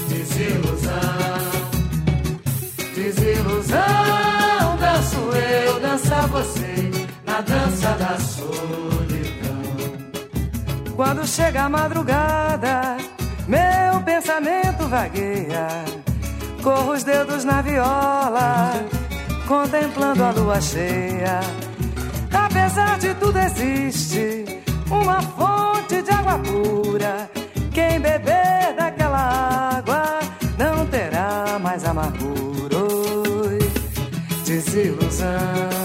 Desilusão, 0.09 0.91
desilusão. 2.95 4.10
Dança 5.91 6.21
você 6.29 6.91
na 7.27 7.41
dança 7.41 7.89
da 7.99 8.17
solidão. 8.21 9.61
Quando 10.95 11.27
chega 11.27 11.65
a 11.65 11.69
madrugada, 11.69 12.97
meu 13.49 14.01
pensamento 14.05 14.87
vagueia. 14.87 15.67
Corro 16.63 16.93
os 16.93 17.03
dedos 17.03 17.43
na 17.43 17.61
viola, 17.61 18.73
contemplando 19.49 20.23
a 20.23 20.31
lua 20.31 20.61
cheia. 20.61 21.41
Apesar 22.33 22.97
de 23.01 23.13
tudo, 23.15 23.41
existe 23.41 24.45
uma 24.89 25.21
fonte 25.21 26.03
de 26.03 26.11
água 26.13 26.39
pura. 26.39 27.29
Quem 27.73 27.99
beber 27.99 28.77
daquela 28.77 29.73
água 29.77 30.21
não 30.57 30.87
terá 30.87 31.59
mais 31.61 31.85
amargura. 31.85 32.41
Desilusão. 34.51 35.80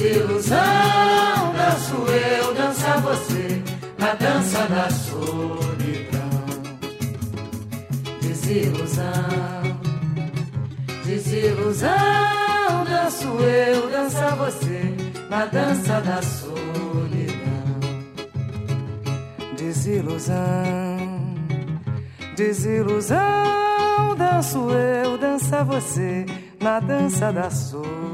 Desilusão. 0.00 0.56
Danço 1.56 1.96
eu, 2.08 2.54
dança 2.54 2.96
você 3.00 3.62
na 3.98 4.14
dança 4.14 4.66
da 4.66 4.90
solidão. 4.90 6.30
Desilusão, 8.22 9.12
desilusão. 11.04 11.90
Danço 12.88 13.28
eu, 13.28 13.90
dança 13.90 14.30
você 14.36 14.96
na 15.28 15.44
dança 15.46 16.00
da 16.00 16.22
solidão 16.22 16.60
desilusão, 19.56 21.34
desilusão. 22.36 23.18
Danço 24.16 24.70
eu, 24.70 25.18
dança 25.18 25.62
você 25.62 26.26
na 26.60 26.80
dança 26.80 27.32
da 27.32 27.50
solidão. 27.50 28.09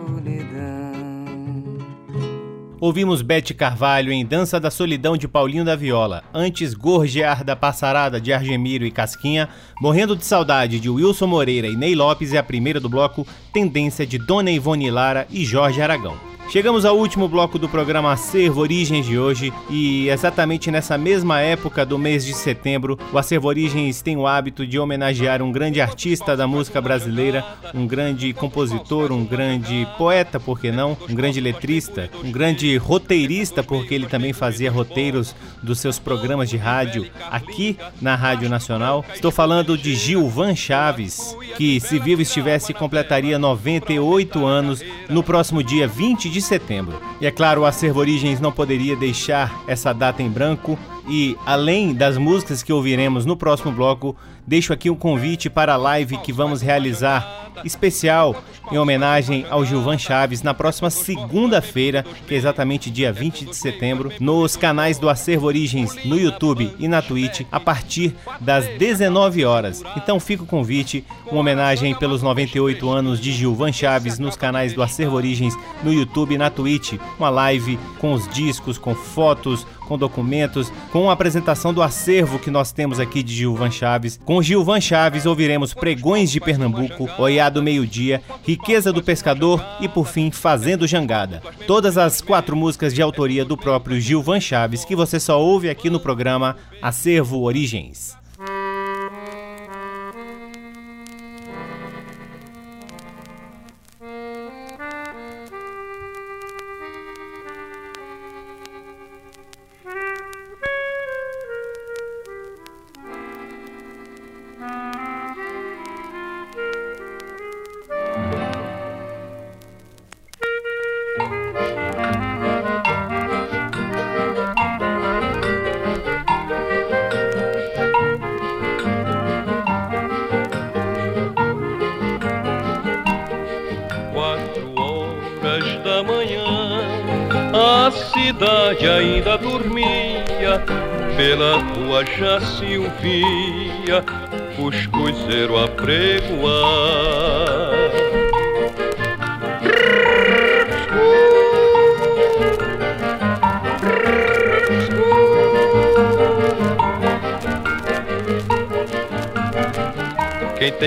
Ouvimos 2.86 3.20
Bete 3.20 3.52
Carvalho 3.52 4.12
em 4.12 4.24
Dança 4.24 4.60
da 4.60 4.70
Solidão 4.70 5.16
de 5.16 5.26
Paulinho 5.26 5.64
da 5.64 5.74
Viola, 5.74 6.22
antes 6.32 6.72
Gorgear 6.72 7.42
da 7.42 7.56
Passarada 7.56 8.20
de 8.20 8.32
Argemiro 8.32 8.86
e 8.86 8.92
Casquinha, 8.92 9.48
Morrendo 9.80 10.14
de 10.14 10.24
Saudade 10.24 10.78
de 10.78 10.88
Wilson 10.88 11.26
Moreira 11.26 11.66
e 11.66 11.74
Ney 11.74 11.96
Lopes 11.96 12.32
e 12.32 12.38
a 12.38 12.44
primeira 12.44 12.78
do 12.78 12.88
bloco 12.88 13.26
Tendência 13.52 14.06
de 14.06 14.18
Dona 14.18 14.52
Ivone 14.52 14.88
Lara 14.88 15.26
e 15.32 15.44
Jorge 15.44 15.82
Aragão. 15.82 16.35
Chegamos 16.48 16.84
ao 16.84 16.96
último 16.96 17.28
bloco 17.28 17.58
do 17.58 17.68
programa 17.68 18.12
Acervo 18.12 18.60
Origens 18.60 19.04
de 19.04 19.18
hoje 19.18 19.52
e 19.68 20.08
exatamente 20.08 20.70
nessa 20.70 20.96
mesma 20.96 21.40
época 21.40 21.84
do 21.84 21.98
mês 21.98 22.24
de 22.24 22.32
setembro, 22.32 22.96
o 23.12 23.18
Acervo 23.18 23.48
Origens 23.48 24.00
tem 24.00 24.16
o 24.16 24.28
hábito 24.28 24.64
de 24.64 24.78
homenagear 24.78 25.42
um 25.42 25.50
grande 25.50 25.80
artista 25.80 26.36
da 26.36 26.46
música 26.46 26.80
brasileira, 26.80 27.44
um 27.74 27.84
grande 27.84 28.32
compositor, 28.32 29.10
um 29.10 29.24
grande 29.24 29.86
poeta, 29.98 30.38
por 30.38 30.60
que 30.60 30.70
não? 30.70 30.96
Um 31.10 31.14
grande 31.14 31.40
letrista, 31.40 32.08
um 32.22 32.30
grande 32.30 32.76
roteirista, 32.76 33.62
porque 33.62 33.94
ele 33.94 34.06
também 34.06 34.32
fazia 34.32 34.70
roteiros 34.70 35.34
dos 35.62 35.80
seus 35.80 35.98
programas 35.98 36.48
de 36.48 36.56
rádio 36.56 37.10
aqui 37.28 37.76
na 38.00 38.14
Rádio 38.14 38.48
Nacional. 38.48 39.04
Estou 39.12 39.32
falando 39.32 39.76
de 39.76 39.96
Gilvan 39.96 40.54
Chaves, 40.54 41.36
que 41.56 41.80
se 41.80 41.98
vivo 41.98 42.22
estivesse 42.22 42.72
completaria 42.72 43.36
98 43.36 44.46
anos 44.46 44.82
no 45.08 45.24
próximo 45.24 45.60
dia 45.60 45.88
20 45.88 46.30
de 46.30 46.35
de 46.36 46.42
setembro. 46.42 47.00
E 47.18 47.26
é 47.26 47.30
claro, 47.30 47.62
o 47.62 47.64
Acervo 47.64 48.00
Origens 48.00 48.40
não 48.40 48.52
poderia 48.52 48.94
deixar 48.94 49.64
essa 49.66 49.94
data 49.94 50.22
em 50.22 50.28
branco 50.28 50.78
e 51.08 51.34
além 51.46 51.94
das 51.94 52.18
músicas 52.18 52.62
que 52.62 52.72
ouviremos 52.72 53.24
no 53.24 53.38
próximo 53.38 53.72
bloco, 53.72 54.14
deixo 54.46 54.70
aqui 54.70 54.90
um 54.90 54.94
convite 54.94 55.48
para 55.48 55.72
a 55.72 55.78
live 55.78 56.18
que 56.18 56.34
vamos 56.34 56.60
realizar 56.60 57.45
especial 57.64 58.42
em 58.70 58.78
homenagem 58.78 59.46
ao 59.48 59.64
Gilvan 59.64 59.98
Chaves 59.98 60.42
na 60.42 60.52
próxima 60.52 60.90
segunda-feira, 60.90 62.04
que 62.26 62.34
é 62.34 62.36
exatamente 62.36 62.90
dia 62.90 63.12
20 63.12 63.46
de 63.46 63.56
setembro, 63.56 64.12
nos 64.20 64.56
canais 64.56 64.98
do 64.98 65.08
Acervo 65.08 65.46
Origens 65.46 65.96
no 66.04 66.18
YouTube 66.18 66.74
e 66.78 66.88
na 66.88 67.00
Twitch 67.00 67.42
a 67.50 67.60
partir 67.60 68.14
das 68.40 68.66
19 68.78 69.44
horas. 69.44 69.82
Então 69.96 70.18
fica 70.18 70.42
o 70.42 70.46
convite, 70.46 71.04
uma 71.30 71.40
homenagem 71.40 71.94
pelos 71.94 72.22
98 72.22 72.88
anos 72.90 73.20
de 73.20 73.32
Gilvan 73.32 73.72
Chaves 73.72 74.18
nos 74.18 74.36
canais 74.36 74.72
do 74.72 74.82
Acervo 74.82 75.16
Origens 75.16 75.54
no 75.82 75.92
YouTube 75.92 76.34
e 76.34 76.38
na 76.38 76.50
Twitch, 76.50 76.94
uma 77.18 77.30
live 77.30 77.78
com 77.98 78.12
os 78.12 78.28
discos, 78.28 78.78
com 78.78 78.94
fotos, 78.94 79.66
com 79.86 79.96
documentos, 79.96 80.70
com 80.92 81.08
a 81.08 81.12
apresentação 81.12 81.72
do 81.72 81.82
acervo 81.82 82.38
que 82.38 82.50
nós 82.50 82.72
temos 82.72 83.00
aqui 83.00 83.22
de 83.22 83.34
Gilvan 83.34 83.70
Chaves. 83.70 84.20
Com 84.24 84.42
Gilvan 84.42 84.80
Chaves 84.80 85.24
ouviremos 85.24 85.72
Pregões 85.72 86.30
de 86.30 86.40
Pernambuco, 86.40 87.08
Oiá 87.18 87.48
do 87.48 87.62
Meio-Dia, 87.62 88.20
Riqueza 88.42 88.92
do 88.92 89.02
Pescador 89.02 89.64
e, 89.80 89.88
por 89.88 90.06
fim, 90.06 90.30
Fazendo 90.30 90.86
Jangada. 90.86 91.42
Todas 91.66 91.96
as 91.96 92.20
quatro 92.20 92.56
músicas 92.56 92.92
de 92.92 93.00
autoria 93.00 93.44
do 93.44 93.56
próprio 93.56 94.00
Gilvan 94.00 94.40
Chaves 94.40 94.84
que 94.84 94.96
você 94.96 95.18
só 95.18 95.40
ouve 95.40 95.70
aqui 95.70 95.88
no 95.88 96.00
programa 96.00 96.56
Acervo 96.82 97.40
Origens. 97.40 98.16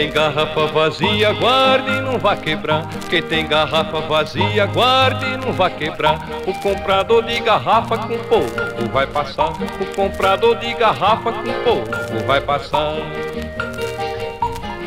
Tem 0.10 0.12
garrafa 0.12 0.66
vazia, 0.68 1.34
guarde 1.34 1.92
não 2.02 2.18
vá 2.18 2.36
quebrar. 2.36 2.88
Quem 3.10 3.22
tem 3.22 3.48
garrafa 3.48 4.02
vazia, 4.02 4.66
guarde 4.66 5.38
não 5.38 5.54
vá 5.54 5.70
quebrar. 5.70 6.28
O 6.48 6.54
comprador 6.56 7.24
de 7.24 7.40
garrafa 7.40 8.00
com 8.00 8.18
pouco 8.24 8.90
vai 8.92 9.06
passar. 9.06 9.52
O 9.52 9.86
comprador 9.96 10.58
de 10.58 10.74
garrafa 10.74 11.32
com 11.32 11.54
pouco 11.64 11.92
vai 12.26 12.42
passar. 12.42 12.96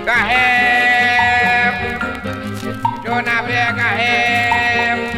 Carrego, 0.04 2.04
eu 3.04 3.22
navego, 3.22 3.76
carrego. 3.76 5.12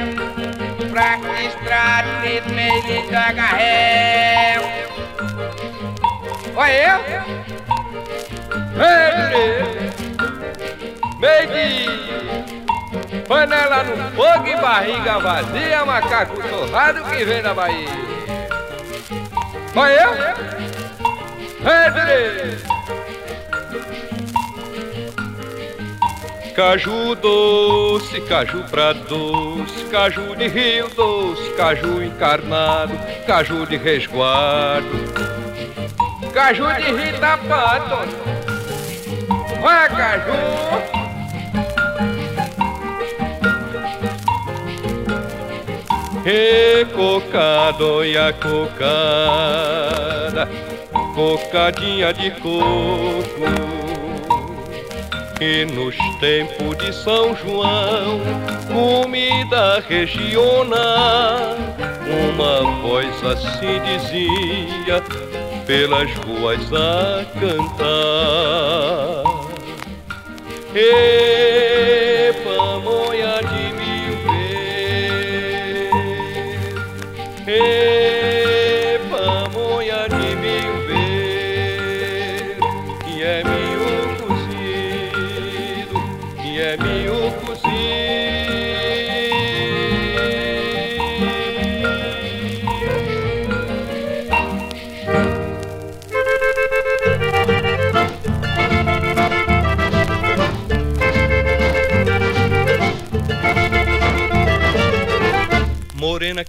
Pra 0.91 1.17
que 1.17 1.47
estrada, 1.47 2.11
meio 2.53 2.83
de 2.83 3.03
carrego. 3.35 4.69
Oi, 6.57 6.71
eu? 6.71 7.01
De 11.25 13.21
panela 13.27 13.83
no 13.83 13.97
fogo 14.11 14.47
e 14.47 14.57
barriga 14.57 15.19
vazia, 15.19 15.83
macaco 15.87 16.37
torrado 16.43 17.03
que 17.05 17.25
vem 17.25 17.41
da 17.41 17.55
Bahia. 17.55 17.89
Olha 19.75 20.03
eu? 20.03 20.11
Caju 26.55 27.15
doce, 27.15 28.21
caju 28.21 28.63
pra 28.65 28.93
doce, 28.93 29.85
caju 29.91 30.37
de 30.37 30.47
rio 30.47 30.89
doce, 30.91 31.51
caju 31.55 32.03
encarnado, 32.03 32.93
caju 33.27 33.65
de 33.65 33.79
resguardo, 33.79 34.87
caju 36.35 36.67
de 36.75 36.93
Rita 36.93 37.39
Pato. 37.49 38.35
Macaju. 39.63 40.94
E 46.27 46.87
cocado 46.87 48.03
e 48.03 48.17
a 48.17 48.33
cocada, 48.33 48.79
cocadinha 51.15 52.15
de 52.15 52.31
coco. 52.31 53.45
E 55.39 55.67
nos 55.67 55.95
tempos 56.21 56.79
de 56.79 56.95
São 56.95 57.37
João, 57.37 58.23
comida 58.73 59.81
regional, 59.87 61.57
uma 62.09 62.81
voz 62.81 63.23
assim 63.23 63.79
dizia, 63.85 65.03
pelas 65.67 66.11
ruas 66.15 66.73
a 66.73 67.23
cantar. 67.39 69.25
E 70.75 71.94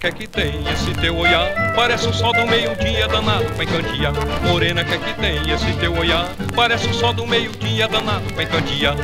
que 0.06 0.08
é 0.08 0.12
que 0.12 0.26
tem 0.28 0.64
esse 0.72 0.92
teu 0.94 1.16
olhar? 1.16 1.74
Parece 1.74 2.06
o 2.08 2.12
sol 2.12 2.32
do 2.32 2.46
meio-dia 2.46 3.08
danado 3.08 3.44
pra 3.54 3.64
encandear. 3.64 4.12
Morena, 4.42 4.84
que 4.84 4.94
é 4.94 4.98
que 4.98 5.14
tem 5.14 5.50
esse 5.50 5.72
teu 5.78 5.96
olhar? 5.96 6.28
Parece 6.54 6.88
o 6.88 6.94
sol 6.94 7.12
do 7.12 7.26
meio-dia 7.26 7.88
danado 7.88 8.32
pra 8.32 8.44
encandear. 8.44 8.94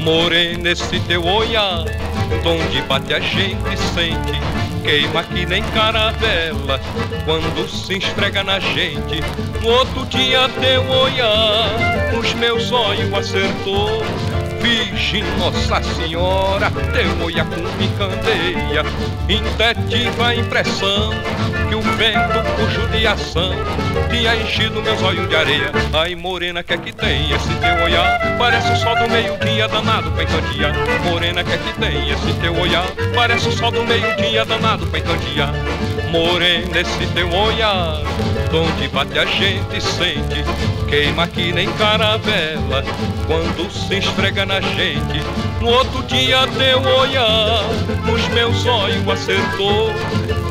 Morena, 0.00 0.70
esse 0.70 1.00
teu 1.00 1.24
olhar, 1.24 1.84
onde 2.44 2.82
bate 2.82 3.14
a 3.14 3.20
gente 3.20 3.78
sente. 3.94 4.40
Queima 4.82 5.22
que 5.22 5.46
nem 5.46 5.62
caravela 5.62 6.78
quando 7.24 7.68
se 7.68 7.96
esfrega 7.96 8.44
na 8.44 8.60
gente. 8.60 9.22
No 9.62 9.68
outro 9.68 10.04
dia 10.06 10.50
teu 10.60 10.86
olhar, 10.90 12.14
os 12.18 12.34
meus 12.34 12.70
olhos 12.72 13.14
acertou 13.14 14.02
Virgem 14.62 15.24
Nossa 15.38 15.82
Senhora, 15.82 16.70
teu 16.92 17.24
olhar 17.24 17.44
com 17.46 17.72
candeia, 17.98 18.84
intetiva 19.28 20.28
a 20.28 20.36
impressão 20.36 21.10
que 21.68 21.74
o 21.74 21.82
vento 21.82 22.42
por 22.56 22.70
judiação 22.70 23.50
tinha 24.08 24.36
enchido 24.36 24.80
meus 24.80 25.02
olhos 25.02 25.28
de 25.28 25.34
areia. 25.34 25.72
Ai, 25.92 26.14
morena, 26.14 26.62
que 26.62 26.74
é 26.74 26.76
que 26.76 26.92
tem 26.92 27.32
esse 27.32 27.48
teu 27.56 27.84
olhar? 27.84 28.36
Parece 28.38 28.72
o 28.72 28.76
sol 28.76 28.94
do 28.94 29.08
meio-dia 29.10 29.66
danado 29.66 30.12
pra 30.12 30.22
encandear. 30.22 30.72
Morena, 31.04 31.42
que 31.42 31.52
é 31.52 31.58
que 31.58 31.72
tem 31.80 32.10
esse 32.10 32.32
teu 32.34 32.54
olhar? 32.56 32.86
Parece 33.14 33.48
o 33.48 33.52
sol 33.52 33.72
do 33.72 33.82
meio-dia 33.84 34.44
danado 34.44 34.86
pra 34.86 35.00
encandear. 35.00 35.52
Morena, 36.10 36.80
esse 36.80 37.06
teu 37.14 37.28
olhar, 37.34 38.00
onde 38.52 38.88
bate 38.88 39.18
a 39.18 39.24
gente 39.24 39.80
sente, 39.80 40.44
queima 40.92 41.26
que 41.26 41.54
nem 41.54 41.72
caravela, 41.72 42.84
quando 43.26 43.70
se 43.72 43.96
esfrega 43.96 44.44
na 44.44 44.60
gente. 44.60 45.22
No 45.58 45.68
outro 45.68 46.02
dia 46.02 46.46
teu 46.48 46.82
olhar, 46.82 47.64
nos 48.04 48.28
meus 48.28 48.66
olhos 48.66 49.08
acertou, 49.08 49.90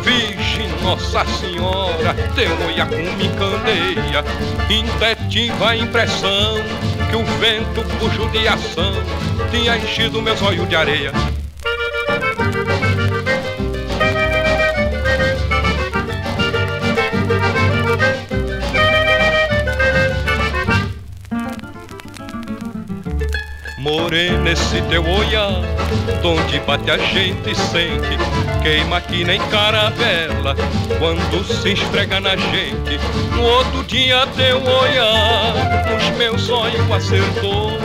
Virgem 0.03 0.67
Nossa 0.81 1.23
Senhora, 1.25 2.15
teu 2.33 2.51
olhar 2.65 2.89
me 2.89 3.29
candeia, 3.37 4.25
intetiva 4.67 5.69
a 5.69 5.77
impressão 5.77 6.55
que 7.07 7.15
o 7.15 7.23
vento 7.39 7.83
por 7.99 8.11
judiação 8.11 8.93
tinha 9.51 9.77
enchido 9.77 10.23
meus 10.23 10.41
olhos 10.41 10.67
de 10.67 10.75
areia. 10.75 11.11
Morena, 23.91 24.49
esse 24.49 24.81
teu 24.83 25.05
olhar, 25.05 25.61
onde 26.23 26.59
bate 26.61 26.89
a 26.89 26.97
gente 26.97 27.53
sente, 27.53 28.17
queima 28.63 29.01
que 29.01 29.25
nem 29.25 29.37
caravela, 29.49 30.55
quando 30.97 31.43
se 31.43 31.73
esfrega 31.73 32.21
na 32.21 32.37
gente. 32.37 32.97
No 33.35 33.43
outro 33.43 33.83
dia 33.83 34.25
teu 34.27 34.63
olhar, 34.63 35.53
os 35.97 36.17
meus 36.17 36.49
olhos 36.49 36.89
acertou. 36.89 37.77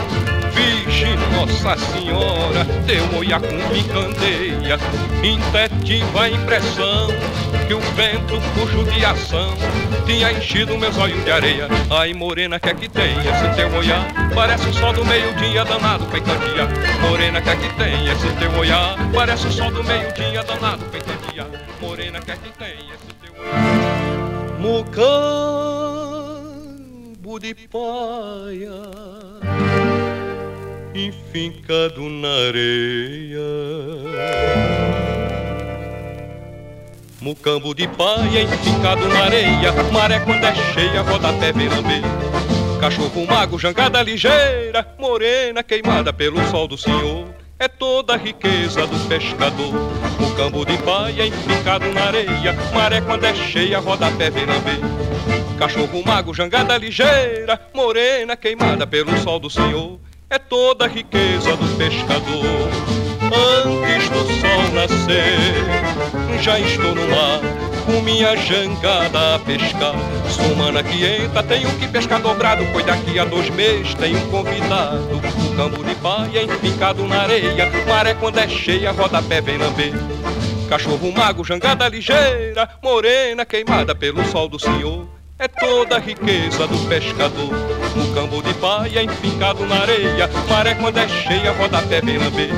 Virgem 0.53 1.17
Nossa 1.35 1.75
Senhora, 1.75 2.65
teu 2.87 3.19
olhar 3.19 3.41
com 3.41 3.55
me 3.73 3.83
candeia, 3.83 4.79
intetiva 5.21 6.29
impressão 6.29 7.09
que 7.67 7.73
o 7.73 7.81
vento 7.81 8.39
por 8.55 8.71
judiação 8.71 9.53
tinha 10.05 10.31
enchido 10.31 10.77
meus 10.77 10.97
olhos 10.97 11.21
de 11.25 11.31
areia. 11.31 11.67
Ai, 11.89 12.13
morena, 12.13 12.57
que 12.59 12.69
é 12.69 12.73
que 12.73 12.87
tem 12.87 13.11
esse 13.19 13.55
teu 13.57 13.69
olhar? 13.75 14.07
Parece 14.33 14.69
o 14.69 14.73
sol 14.73 14.93
do 14.93 15.03
meio-dia 15.03 15.65
danado 15.65 16.05
peitadia. 16.05 16.65
Morena, 17.01 17.41
que 17.41 17.49
é 17.49 17.55
que 17.57 17.67
tem 17.75 18.07
esse 18.07 18.31
teu 18.39 18.57
olhar? 18.57 18.95
Parece 19.13 19.47
o 19.47 19.51
sol 19.51 19.69
do 19.71 19.83
meio-dia 19.83 20.43
danado 20.43 20.85
peitadia. 20.85 21.45
Morena, 21.81 22.21
que 22.21 22.31
é 22.31 22.37
que 22.37 22.49
tem 22.57 22.89
esse 22.89 23.13
teu 23.21 23.33
olhar? 23.33 24.57
Mucambo 24.59 26.07
de 27.39 27.53
paia 27.67 28.71
enfincado 30.95 32.09
na 32.09 32.29
areia 32.47 33.41
Mucambo 37.19 37.73
de 37.73 37.87
paia 37.87 38.43
enficado 38.43 39.07
na 39.07 39.23
areia, 39.23 39.73
maré 39.91 40.19
quando 40.19 40.43
é 40.43 40.53
cheia, 40.73 41.01
rodapé 41.01 41.51
beira-beira. 41.51 42.07
Cachorro 42.79 43.25
mago, 43.25 43.57
jangada 43.57 44.03
ligeira, 44.03 44.87
morena 44.99 45.63
queimada 45.63 46.13
pelo 46.13 46.39
sol 46.49 46.67
do 46.67 46.77
senhor. 46.77 47.27
é 47.59 47.67
toda 47.67 48.13
a 48.13 48.17
riqueza 48.17 48.85
do 48.85 49.07
pescador. 49.07 49.73
O 50.19 50.35
cambo 50.35 50.63
de 50.63 50.77
paia 50.77 51.25
empicado 51.25 51.91
na 51.91 52.03
areia, 52.03 52.53
maré 52.71 53.01
quando 53.01 53.25
é 53.25 53.33
cheia, 53.33 53.79
roda 53.79 54.11
pé 54.11 54.29
vem 54.29 54.45
lamber. 54.45 54.79
Cachorro 55.57 56.03
mago, 56.05 56.35
jangada 56.35 56.77
ligeira, 56.77 57.59
morena 57.73 58.35
queimada 58.37 58.85
pelo 58.85 59.17
sol 59.17 59.39
do 59.39 59.49
Senhor, 59.49 59.99
é 60.29 60.37
toda 60.37 60.85
a 60.85 60.87
riqueza 60.87 61.55
do 61.55 61.77
pescador. 61.77 63.06
Antes 63.33 64.09
do 64.09 64.25
sol 64.39 64.71
nascer, 64.73 66.41
já 66.41 66.59
estou 66.59 66.95
no 66.95 67.07
mar 67.09 67.41
com 67.85 68.01
minha 68.01 68.35
jangada 68.35 69.35
a 69.35 69.39
pescar. 69.39 69.95
Semana 70.29 70.83
que 70.83 71.05
entra 71.05 71.41
tenho 71.43 71.69
que 71.77 71.87
pescar 71.87 72.21
dobrado, 72.21 72.65
pois 72.71 72.85
daqui 72.85 73.17
a 73.17 73.25
dois 73.25 73.49
meses 73.49 73.93
tenho 73.95 74.17
um 74.17 74.29
convidado. 74.29 75.07
O 75.15 75.55
campo 75.55 75.83
de 75.83 75.95
paia 75.95 76.43
enficado 76.43 77.07
na 77.07 77.21
areia, 77.23 77.69
maré 77.87 78.13
quando 78.13 78.37
é 78.37 78.47
cheia, 78.47 78.91
roda 78.91 79.21
pé 79.21 79.41
vem 79.41 79.57
lamber. 79.57 79.93
Cachorro 80.69 81.11
mago, 81.13 81.45
jangada 81.45 81.87
ligeira, 81.87 82.69
morena 82.83 83.45
queimada 83.45 83.95
pelo 83.95 84.23
sol 84.25 84.49
do 84.49 84.59
senhor. 84.59 85.16
É 85.39 85.47
toda 85.47 85.97
a 85.97 85.99
riqueza 85.99 86.65
do 86.67 86.77
pescador. 86.89 87.51
O 87.95 88.13
campo 88.15 88.41
de 88.41 88.53
paia 88.55 89.03
enficado 89.03 89.67
na 89.67 89.81
areia, 89.81 90.27
maré 90.49 90.73
quando 90.73 90.97
é 90.97 91.07
cheia, 91.07 91.51
roda 91.51 91.79
pé 91.83 92.01
vem 92.01 92.17
lamber. 92.17 92.49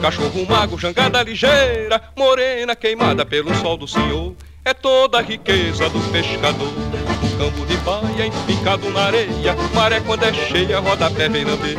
Cachorro 0.00 0.46
mago, 0.48 0.78
jangada 0.78 1.22
ligeira, 1.24 2.00
morena 2.16 2.76
queimada 2.76 3.26
pelo 3.26 3.52
sol 3.56 3.76
do 3.76 3.88
senhor 3.88 4.34
é 4.64 4.72
toda 4.72 5.18
a 5.18 5.22
riqueza 5.22 5.88
do 5.90 5.98
pescador. 6.12 6.68
O 6.68 7.36
campo 7.36 7.66
de 7.66 7.76
paia 7.78 8.26
empicado 8.26 8.88
na 8.90 9.06
areia, 9.06 9.56
maré 9.74 10.00
quando 10.00 10.22
é 10.22 10.32
cheia, 10.32 10.78
roda 10.78 11.10
pé 11.10 11.28
vem 11.28 11.44
lamber. 11.44 11.76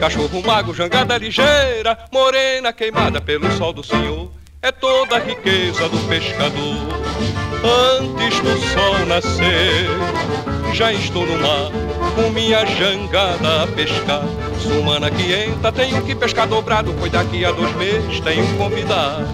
Cachorro 0.00 0.42
mago, 0.42 0.72
jangada 0.72 1.18
ligeira, 1.18 1.98
morena 2.10 2.72
queimada 2.72 3.20
pelo 3.20 3.50
sol 3.58 3.74
do 3.74 3.84
senhor, 3.84 4.32
é 4.62 4.72
toda 4.72 5.16
a 5.16 5.20
riqueza 5.20 5.86
do 5.86 5.98
pescador. 6.08 6.99
Antes 7.62 8.40
do 8.40 8.58
sol 8.72 9.06
nascer, 9.06 9.88
já 10.72 10.92
estou 10.92 11.26
no 11.26 11.38
mar, 11.38 11.70
com 12.14 12.30
minha 12.30 12.64
jangada 12.64 13.64
a 13.64 13.66
pescar. 13.66 14.24
Sumana 14.60 15.10
que 15.10 15.32
entra, 15.32 15.72
tenho 15.72 16.02
que 16.02 16.14
pescar 16.14 16.46
dobrado, 16.46 16.94
pois 16.98 17.12
daqui 17.12 17.44
a 17.44 17.52
dois 17.52 17.74
meses 17.76 18.20
tenho 18.20 18.46
convidado. 18.56 19.26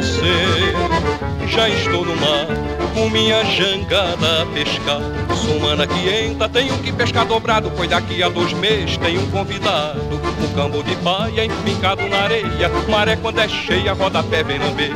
nascer. 0.00 0.74
Já 1.46 1.68
estou 1.68 2.06
no 2.06 2.16
mar, 2.16 2.46
com 2.94 3.08
minha 3.10 3.44
jangada 3.44 4.42
a 4.42 4.46
pescar. 4.46 5.00
Sumana 5.36 5.84
entra, 5.84 6.48
tenho 6.48 6.76
que 6.78 6.92
pescar 6.92 7.26
dobrado, 7.26 7.70
pois 7.76 7.88
daqui 7.88 8.22
a 8.22 8.28
dois 8.28 8.52
meses 8.54 8.96
tenho 8.96 9.22
um 9.22 9.30
convidado. 9.30 10.20
Um 10.42 10.54
cambo 10.54 10.82
de 10.82 10.96
paia 10.96 11.44
empicado 11.44 12.06
na 12.08 12.22
areia, 12.22 12.70
maré 12.88 13.16
quando 13.16 13.40
é 13.40 13.48
cheia, 13.48 13.92
roda 13.92 14.22
pé 14.22 14.42
vem 14.42 14.58
lamber. 14.58 14.92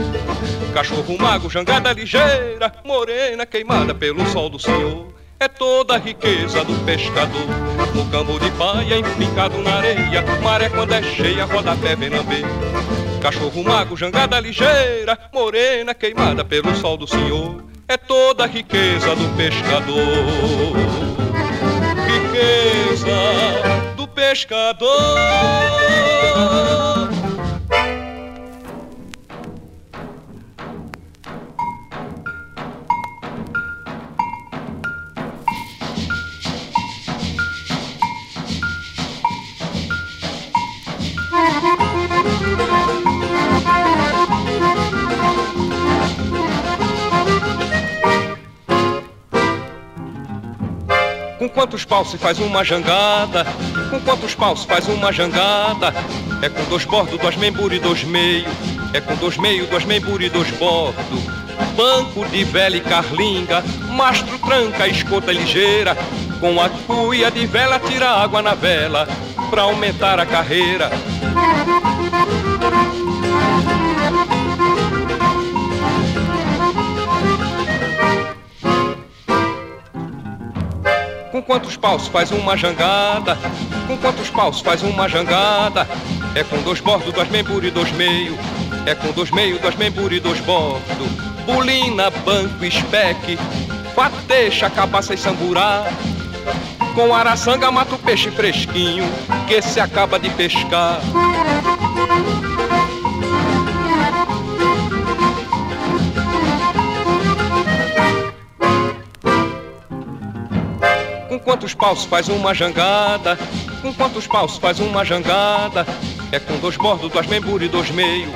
Cachorro 0.73 1.17
mago, 1.19 1.49
jangada 1.49 1.93
ligeira, 1.93 2.73
morena 2.85 3.47
queimada 3.47 3.95
pelo 3.95 4.27
sol 4.27 4.51
do 4.51 4.59
senhor 4.59 5.15
é 5.45 5.49
toda 5.49 5.95
a 5.95 5.99
riqueza 5.99 6.65
do 6.65 6.75
pescador. 6.85 7.47
No 7.95 8.07
cambo 8.11 8.39
de 8.41 8.51
paia 8.53 8.99
empicado 8.99 9.59
na 9.63 9.75
areia, 9.75 10.25
maré 10.43 10.71
quando 10.71 10.93
é 10.93 11.03
cheia, 11.03 11.45
roda 11.45 11.77
pé 11.77 11.95
vem 11.95 12.09
lamber. 12.09 12.45
Cachorro 13.21 13.63
mago, 13.63 13.97
jangada 13.97 14.41
ligeira, 14.41 15.19
morena 15.33 15.95
queimada 15.95 16.45
pelo 16.45 16.75
sol 16.77 16.97
do 16.97 17.07
senhor, 17.07 17.63
é 17.89 17.97
toda 17.97 18.45
a 18.45 18.47
riqueza 18.47 19.15
do 19.15 19.29
pescador. 19.37 20.75
Riqueza 22.07 23.15
do 23.97 24.09
pescador. 24.09 24.91
Com 51.45 51.49
quantos 51.51 51.85
paus 51.85 52.11
se 52.11 52.17
faz 52.17 52.39
uma 52.39 52.65
jangada? 52.65 53.45
Com 53.91 54.01
quantos 54.01 54.35
paus 54.35 54.63
se 54.63 54.67
faz 54.67 54.89
uma 54.89 55.13
jangada? 55.13 55.93
É 56.41 56.49
com 56.49 56.65
dois 56.71 56.87
bordos, 56.87 57.21
dois 57.21 57.37
membros 57.37 57.71
e 57.71 57.79
dois 57.79 58.03
meio. 58.03 58.47
É 58.95 59.01
com 59.03 59.15
dois 59.17 59.37
meio, 59.37 59.67
dois 59.67 59.85
membros 59.85 60.25
e 60.25 60.31
dois 60.31 60.51
bordos. 60.53 61.21
Banco 61.77 62.25
de 62.31 62.45
vela 62.45 62.79
e 62.79 62.81
carlinga, 62.81 63.63
mastro 63.91 64.39
tranca, 64.39 64.89
escota 64.89 65.33
ligeira. 65.33 65.95
Com 66.41 66.59
a 66.59 66.71
cuia 66.71 67.31
de 67.31 67.45
vela 67.45 67.79
tira 67.79 68.09
água 68.09 68.41
na 68.41 68.55
vela, 68.55 69.07
pra 69.51 69.63
aumentar 69.63 70.19
a 70.19 70.25
carreira. 70.25 70.91
Quantos 81.47 81.77
paus 81.77 82.09
faz 82.09 82.31
uma 82.31 82.57
jangada? 82.57 83.39
Com 83.87 83.97
quantos 83.99 84.31
paus 84.31 84.61
faz 84.61 84.83
uma 84.83 85.09
jangada? 85.09 85.87
É 86.35 86.43
com 86.43 86.61
dois 86.63 86.81
bordos, 86.81 87.13
dois 87.13 87.29
membros 87.31 87.63
e 87.65 87.71
dois 87.71 87.93
meio. 87.93 88.37
É 88.87 88.95
com 88.95 89.11
dois 89.13 89.31
meio, 89.31 89.59
dois 89.59 89.77
membros 89.77 90.11
e 90.13 90.21
dois 90.21 90.41
bordos. 90.41 91.09
Bulina, 91.47 92.11
banco, 92.11 92.65
espeque, 92.65 93.39
fateixa, 93.95 94.71
cabaça 94.71 95.15
e 95.15 95.19
samburá. 95.19 95.85
Com 96.95 97.15
araçanga 97.15 97.71
mata 97.71 97.95
o 97.95 97.99
peixe 97.99 98.31
fresquinho 98.31 99.05
que 99.47 99.61
se 99.61 99.81
acaba 99.81 100.19
de 100.19 100.31
pescar. 100.31 101.01
Quantos 111.65 111.75
paus 111.75 112.05
faz 112.05 112.29
uma 112.29 112.53
jangada? 112.53 113.39
Com 113.81 113.95
quantos 113.95 114.27
paus 114.27 114.59
faz 114.59 114.81
uma 114.81 115.03
jangada? 115.03 115.87
É 116.31 116.39
com 116.39 116.59
dois 116.59 116.77
bordos, 116.77 117.11
dois 117.11 117.27
membros 117.27 117.63
e 117.63 117.69
dois 117.69 117.91
meio. 117.91 118.31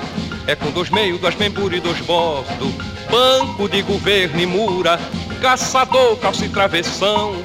É 0.46 0.54
com 0.54 0.70
dois 0.70 0.88
meio, 0.88 1.18
dois 1.18 1.36
membros 1.36 1.70
e 1.74 1.80
dois 1.80 2.00
bordos. 2.00 2.72
Banco 3.10 3.68
de 3.68 3.82
governo 3.82 4.40
e 4.40 4.46
mura. 4.46 4.98
Caçador, 5.42 6.16
calça 6.16 6.46
e 6.46 6.48
travessão. 6.48 7.36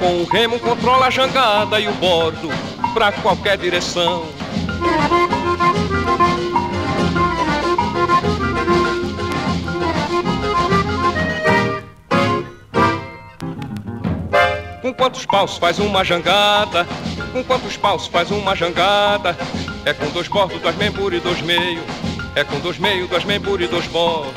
Com 0.00 0.22
o 0.22 0.24
remo 0.24 0.58
controla 0.58 1.06
a 1.06 1.10
jangada 1.10 1.78
e 1.78 1.86
o 1.86 1.92
bordo 1.92 2.48
pra 2.92 3.12
qualquer 3.12 3.56
direção. 3.56 4.24
Quantos 15.02 15.26
paus 15.26 15.58
faz 15.58 15.80
uma 15.80 16.04
jangada? 16.04 16.86
Com 17.32 17.42
quantos 17.42 17.76
paus 17.76 18.06
faz 18.06 18.30
uma 18.30 18.54
jangada? 18.54 19.36
É 19.84 19.92
com 19.92 20.08
dois 20.10 20.28
bordos, 20.28 20.60
dois 20.60 20.76
membros 20.76 21.12
e 21.12 21.18
dois 21.18 21.42
meio. 21.42 21.82
É 22.36 22.44
com 22.44 22.60
dois 22.60 22.78
meio, 22.78 23.08
dois 23.08 23.24
membros 23.24 23.60
e 23.60 23.66
dois 23.66 23.84
bordos. 23.88 24.32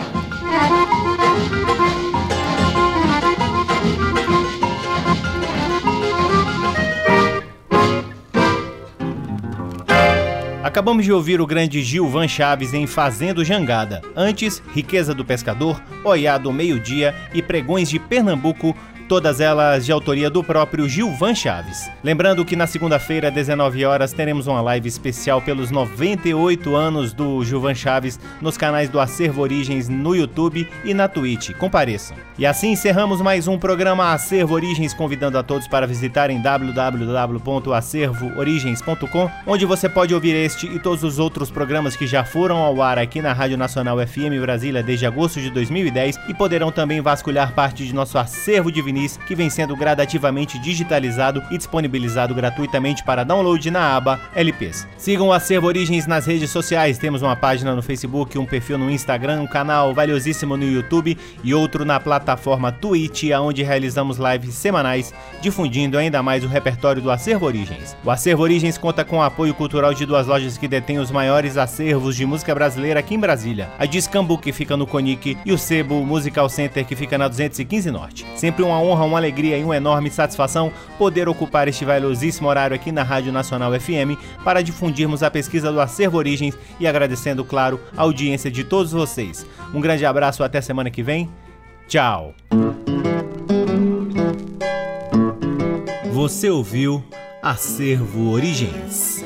Acabamos 10.64 11.06
de 11.06 11.14
ouvir 11.14 11.40
o 11.40 11.46
grande 11.46 11.84
Gilvan 11.84 12.28
Chaves 12.28 12.74
em 12.74 12.88
Fazendo 12.88 13.46
Jangada. 13.46 14.02
Antes, 14.16 14.64
Riqueza 14.74 15.14
do 15.14 15.24
Pescador, 15.24 15.80
Oiá 16.04 16.40
do 16.40 16.52
Meio-Dia 16.52 17.14
e 17.36 17.42
Pregões 17.44 17.88
de 17.88 18.00
Pernambuco 18.00 18.76
todas 19.08 19.40
elas 19.40 19.86
de 19.86 19.92
autoria 19.92 20.28
do 20.30 20.44
próprio 20.44 20.90
Gilvan 20.90 21.34
Chaves. 21.34 21.90
Lembrando 22.04 22.46
que 22.46 22.56
na 22.56 22.68
segunda-feira, 22.68 23.30
às 23.30 23.34
19 23.34 23.84
horas, 23.86 24.14
teremos 24.14 24.46
uma 24.48 24.62
live 24.62 24.88
especial 24.88 25.42
pelos 25.42 25.72
98 25.72 26.76
anos 26.76 27.14
do 27.14 27.44
Gilvan 27.44 27.76
Chaves 27.76 28.20
nos 28.42 28.58
canais 28.58 28.90
do 28.90 29.00
Acervo 29.00 29.42
Origens 29.42 29.88
no 29.90 30.16
YouTube 30.16 30.68
e 30.84 30.94
na 30.94 31.08
Twitch. 31.08 31.52
Compareçam. 31.54 32.18
E 32.38 32.46
assim 32.46 32.72
encerramos 32.72 33.22
mais 33.22 33.48
um 33.48 33.58
programa 33.58 34.12
Acervo 34.12 34.56
Origens, 34.56 34.94
convidando 34.94 35.38
a 35.38 35.44
todos 35.44 35.68
para 35.68 35.88
visitarem 35.88 36.42
www.acervoorigens.com, 36.42 39.32
onde 39.48 39.66
você 39.66 39.88
pode 39.88 40.14
ouvir 40.14 40.36
este 40.36 40.68
e 40.68 40.80
todos 40.80 41.04
os 41.04 41.20
outros 41.20 41.50
programas 41.50 41.96
que 41.96 42.06
já 42.06 42.24
foram 42.24 42.58
ao 42.58 42.82
ar 42.82 42.98
aqui 42.98 43.22
na 43.22 43.32
Rádio 43.34 43.58
Nacional 43.58 43.98
FM 44.06 44.42
Brasília 44.42 44.84
desde 44.84 45.06
agosto 45.06 45.40
de 45.40 45.50
2010 45.50 46.20
e 46.28 46.34
poderão 46.34 46.72
também 46.72 47.00
vasculhar 47.02 47.54
parte 47.54 47.86
de 47.86 47.94
nosso 47.94 48.18
acervo 48.18 48.72
de 48.72 48.82
vinis 48.96 49.18
que 49.18 49.36
vem 49.36 49.50
sendo 49.50 49.76
gradativamente 49.76 50.58
digitalizado 50.58 51.44
e 51.52 51.58
disponibilizado 51.58 52.34
gratuitamente 52.34 53.04
para 53.04 53.26
download 53.26 53.70
na 53.70 53.96
aba 53.96 54.20
LPs. 54.34 54.88
Sigam 54.98 55.28
o 55.28 55.34
Acervo 55.34 55.68
Origens 55.68 56.08
nas 56.08 56.26
redes 56.26 56.50
sociais, 56.50 56.98
temos 56.98 57.22
uma 57.22 57.36
página 57.36 57.76
no 57.76 57.84
Facebook, 57.84 58.38
um 58.38 58.46
perfil 58.46 58.78
no 58.78 58.90
Instagram, 58.90 59.42
um 59.42 59.48
canal 59.48 59.94
valiosíssimo 59.94 60.56
no 60.56 60.64
YouTube 60.64 61.18
e 61.44 61.54
outro 61.54 61.84
na 61.84 62.00
plataforma 62.00 62.72
Twitch, 62.72 63.26
onde 63.42 63.64
realizamos 63.64 64.18
lives 64.18 64.56
semanais 64.56 65.14
difundindo 65.42 65.98
ainda 65.98 66.24
mais 66.24 66.44
o 66.44 66.48
repertório 66.48 67.02
do 67.02 67.12
Acervo 67.12 67.46
Origens. 67.46 67.96
O 68.04 68.10
Acervo 68.10 68.44
Origens 68.44 68.78
conta 68.78 69.04
com 69.04 69.18
o 69.18 69.22
apoio 69.22 69.54
cultural 69.54 69.94
de 69.94 70.06
duas 70.06 70.28
lojas 70.28 70.58
que 70.58 70.68
detêm 70.68 71.00
os 71.00 71.12
maiores 71.12 71.58
acervos 71.58 72.16
de 72.16 72.26
música 72.26 72.56
brasileira 72.56 73.00
aqui 73.00 73.16
em 73.16 73.20
Brasília. 73.20 73.70
A 73.78 73.86
Discambu, 73.86 74.38
que 74.38 74.54
fica 74.54 74.78
no 74.78 74.88
Conic, 74.88 75.38
e 75.46 75.52
o 75.52 75.58
Sebo 75.58 76.06
Musical 76.06 76.48
Center, 76.48 76.86
que 76.86 76.96
fica 76.96 77.18
na 77.18 77.28
215 77.28 77.92
Norte. 77.92 78.26
Sempre 78.36 78.64
uma 78.64 78.80
honra, 78.86 79.06
uma 79.06 79.18
alegria 79.18 79.58
e 79.58 79.64
uma 79.64 79.76
enorme 79.76 80.10
satisfação 80.10 80.72
poder 80.98 81.28
ocupar 81.28 81.68
este 81.68 81.84
valiosíssimo 81.84 82.48
horário 82.48 82.76
aqui 82.76 82.92
na 82.92 83.04
Rádio 83.04 83.32
Nacional 83.32 83.72
FM 83.80 84.20
para 84.44 84.62
difundirmos 84.62 85.24
a 85.24 85.32
pesquisa 85.32 85.72
do 85.72 85.82
Acervo 85.82 86.18
Origens 86.18 86.58
e 86.80 86.88
agradecendo, 86.88 87.44
claro, 87.44 87.80
a 87.96 88.02
audiência 88.02 88.52
de 88.52 88.64
todos 88.64 88.92
vocês. 88.92 89.46
Um 89.74 89.82
grande 89.82 90.06
abraço, 90.06 90.44
até 90.44 90.62
semana 90.62 90.90
que 90.90 91.04
vem. 91.04 91.30
Tchau! 91.88 92.34
Você 96.12 96.50
ouviu 96.50 97.04
Acervo 97.42 98.32
Origens. 98.32 99.24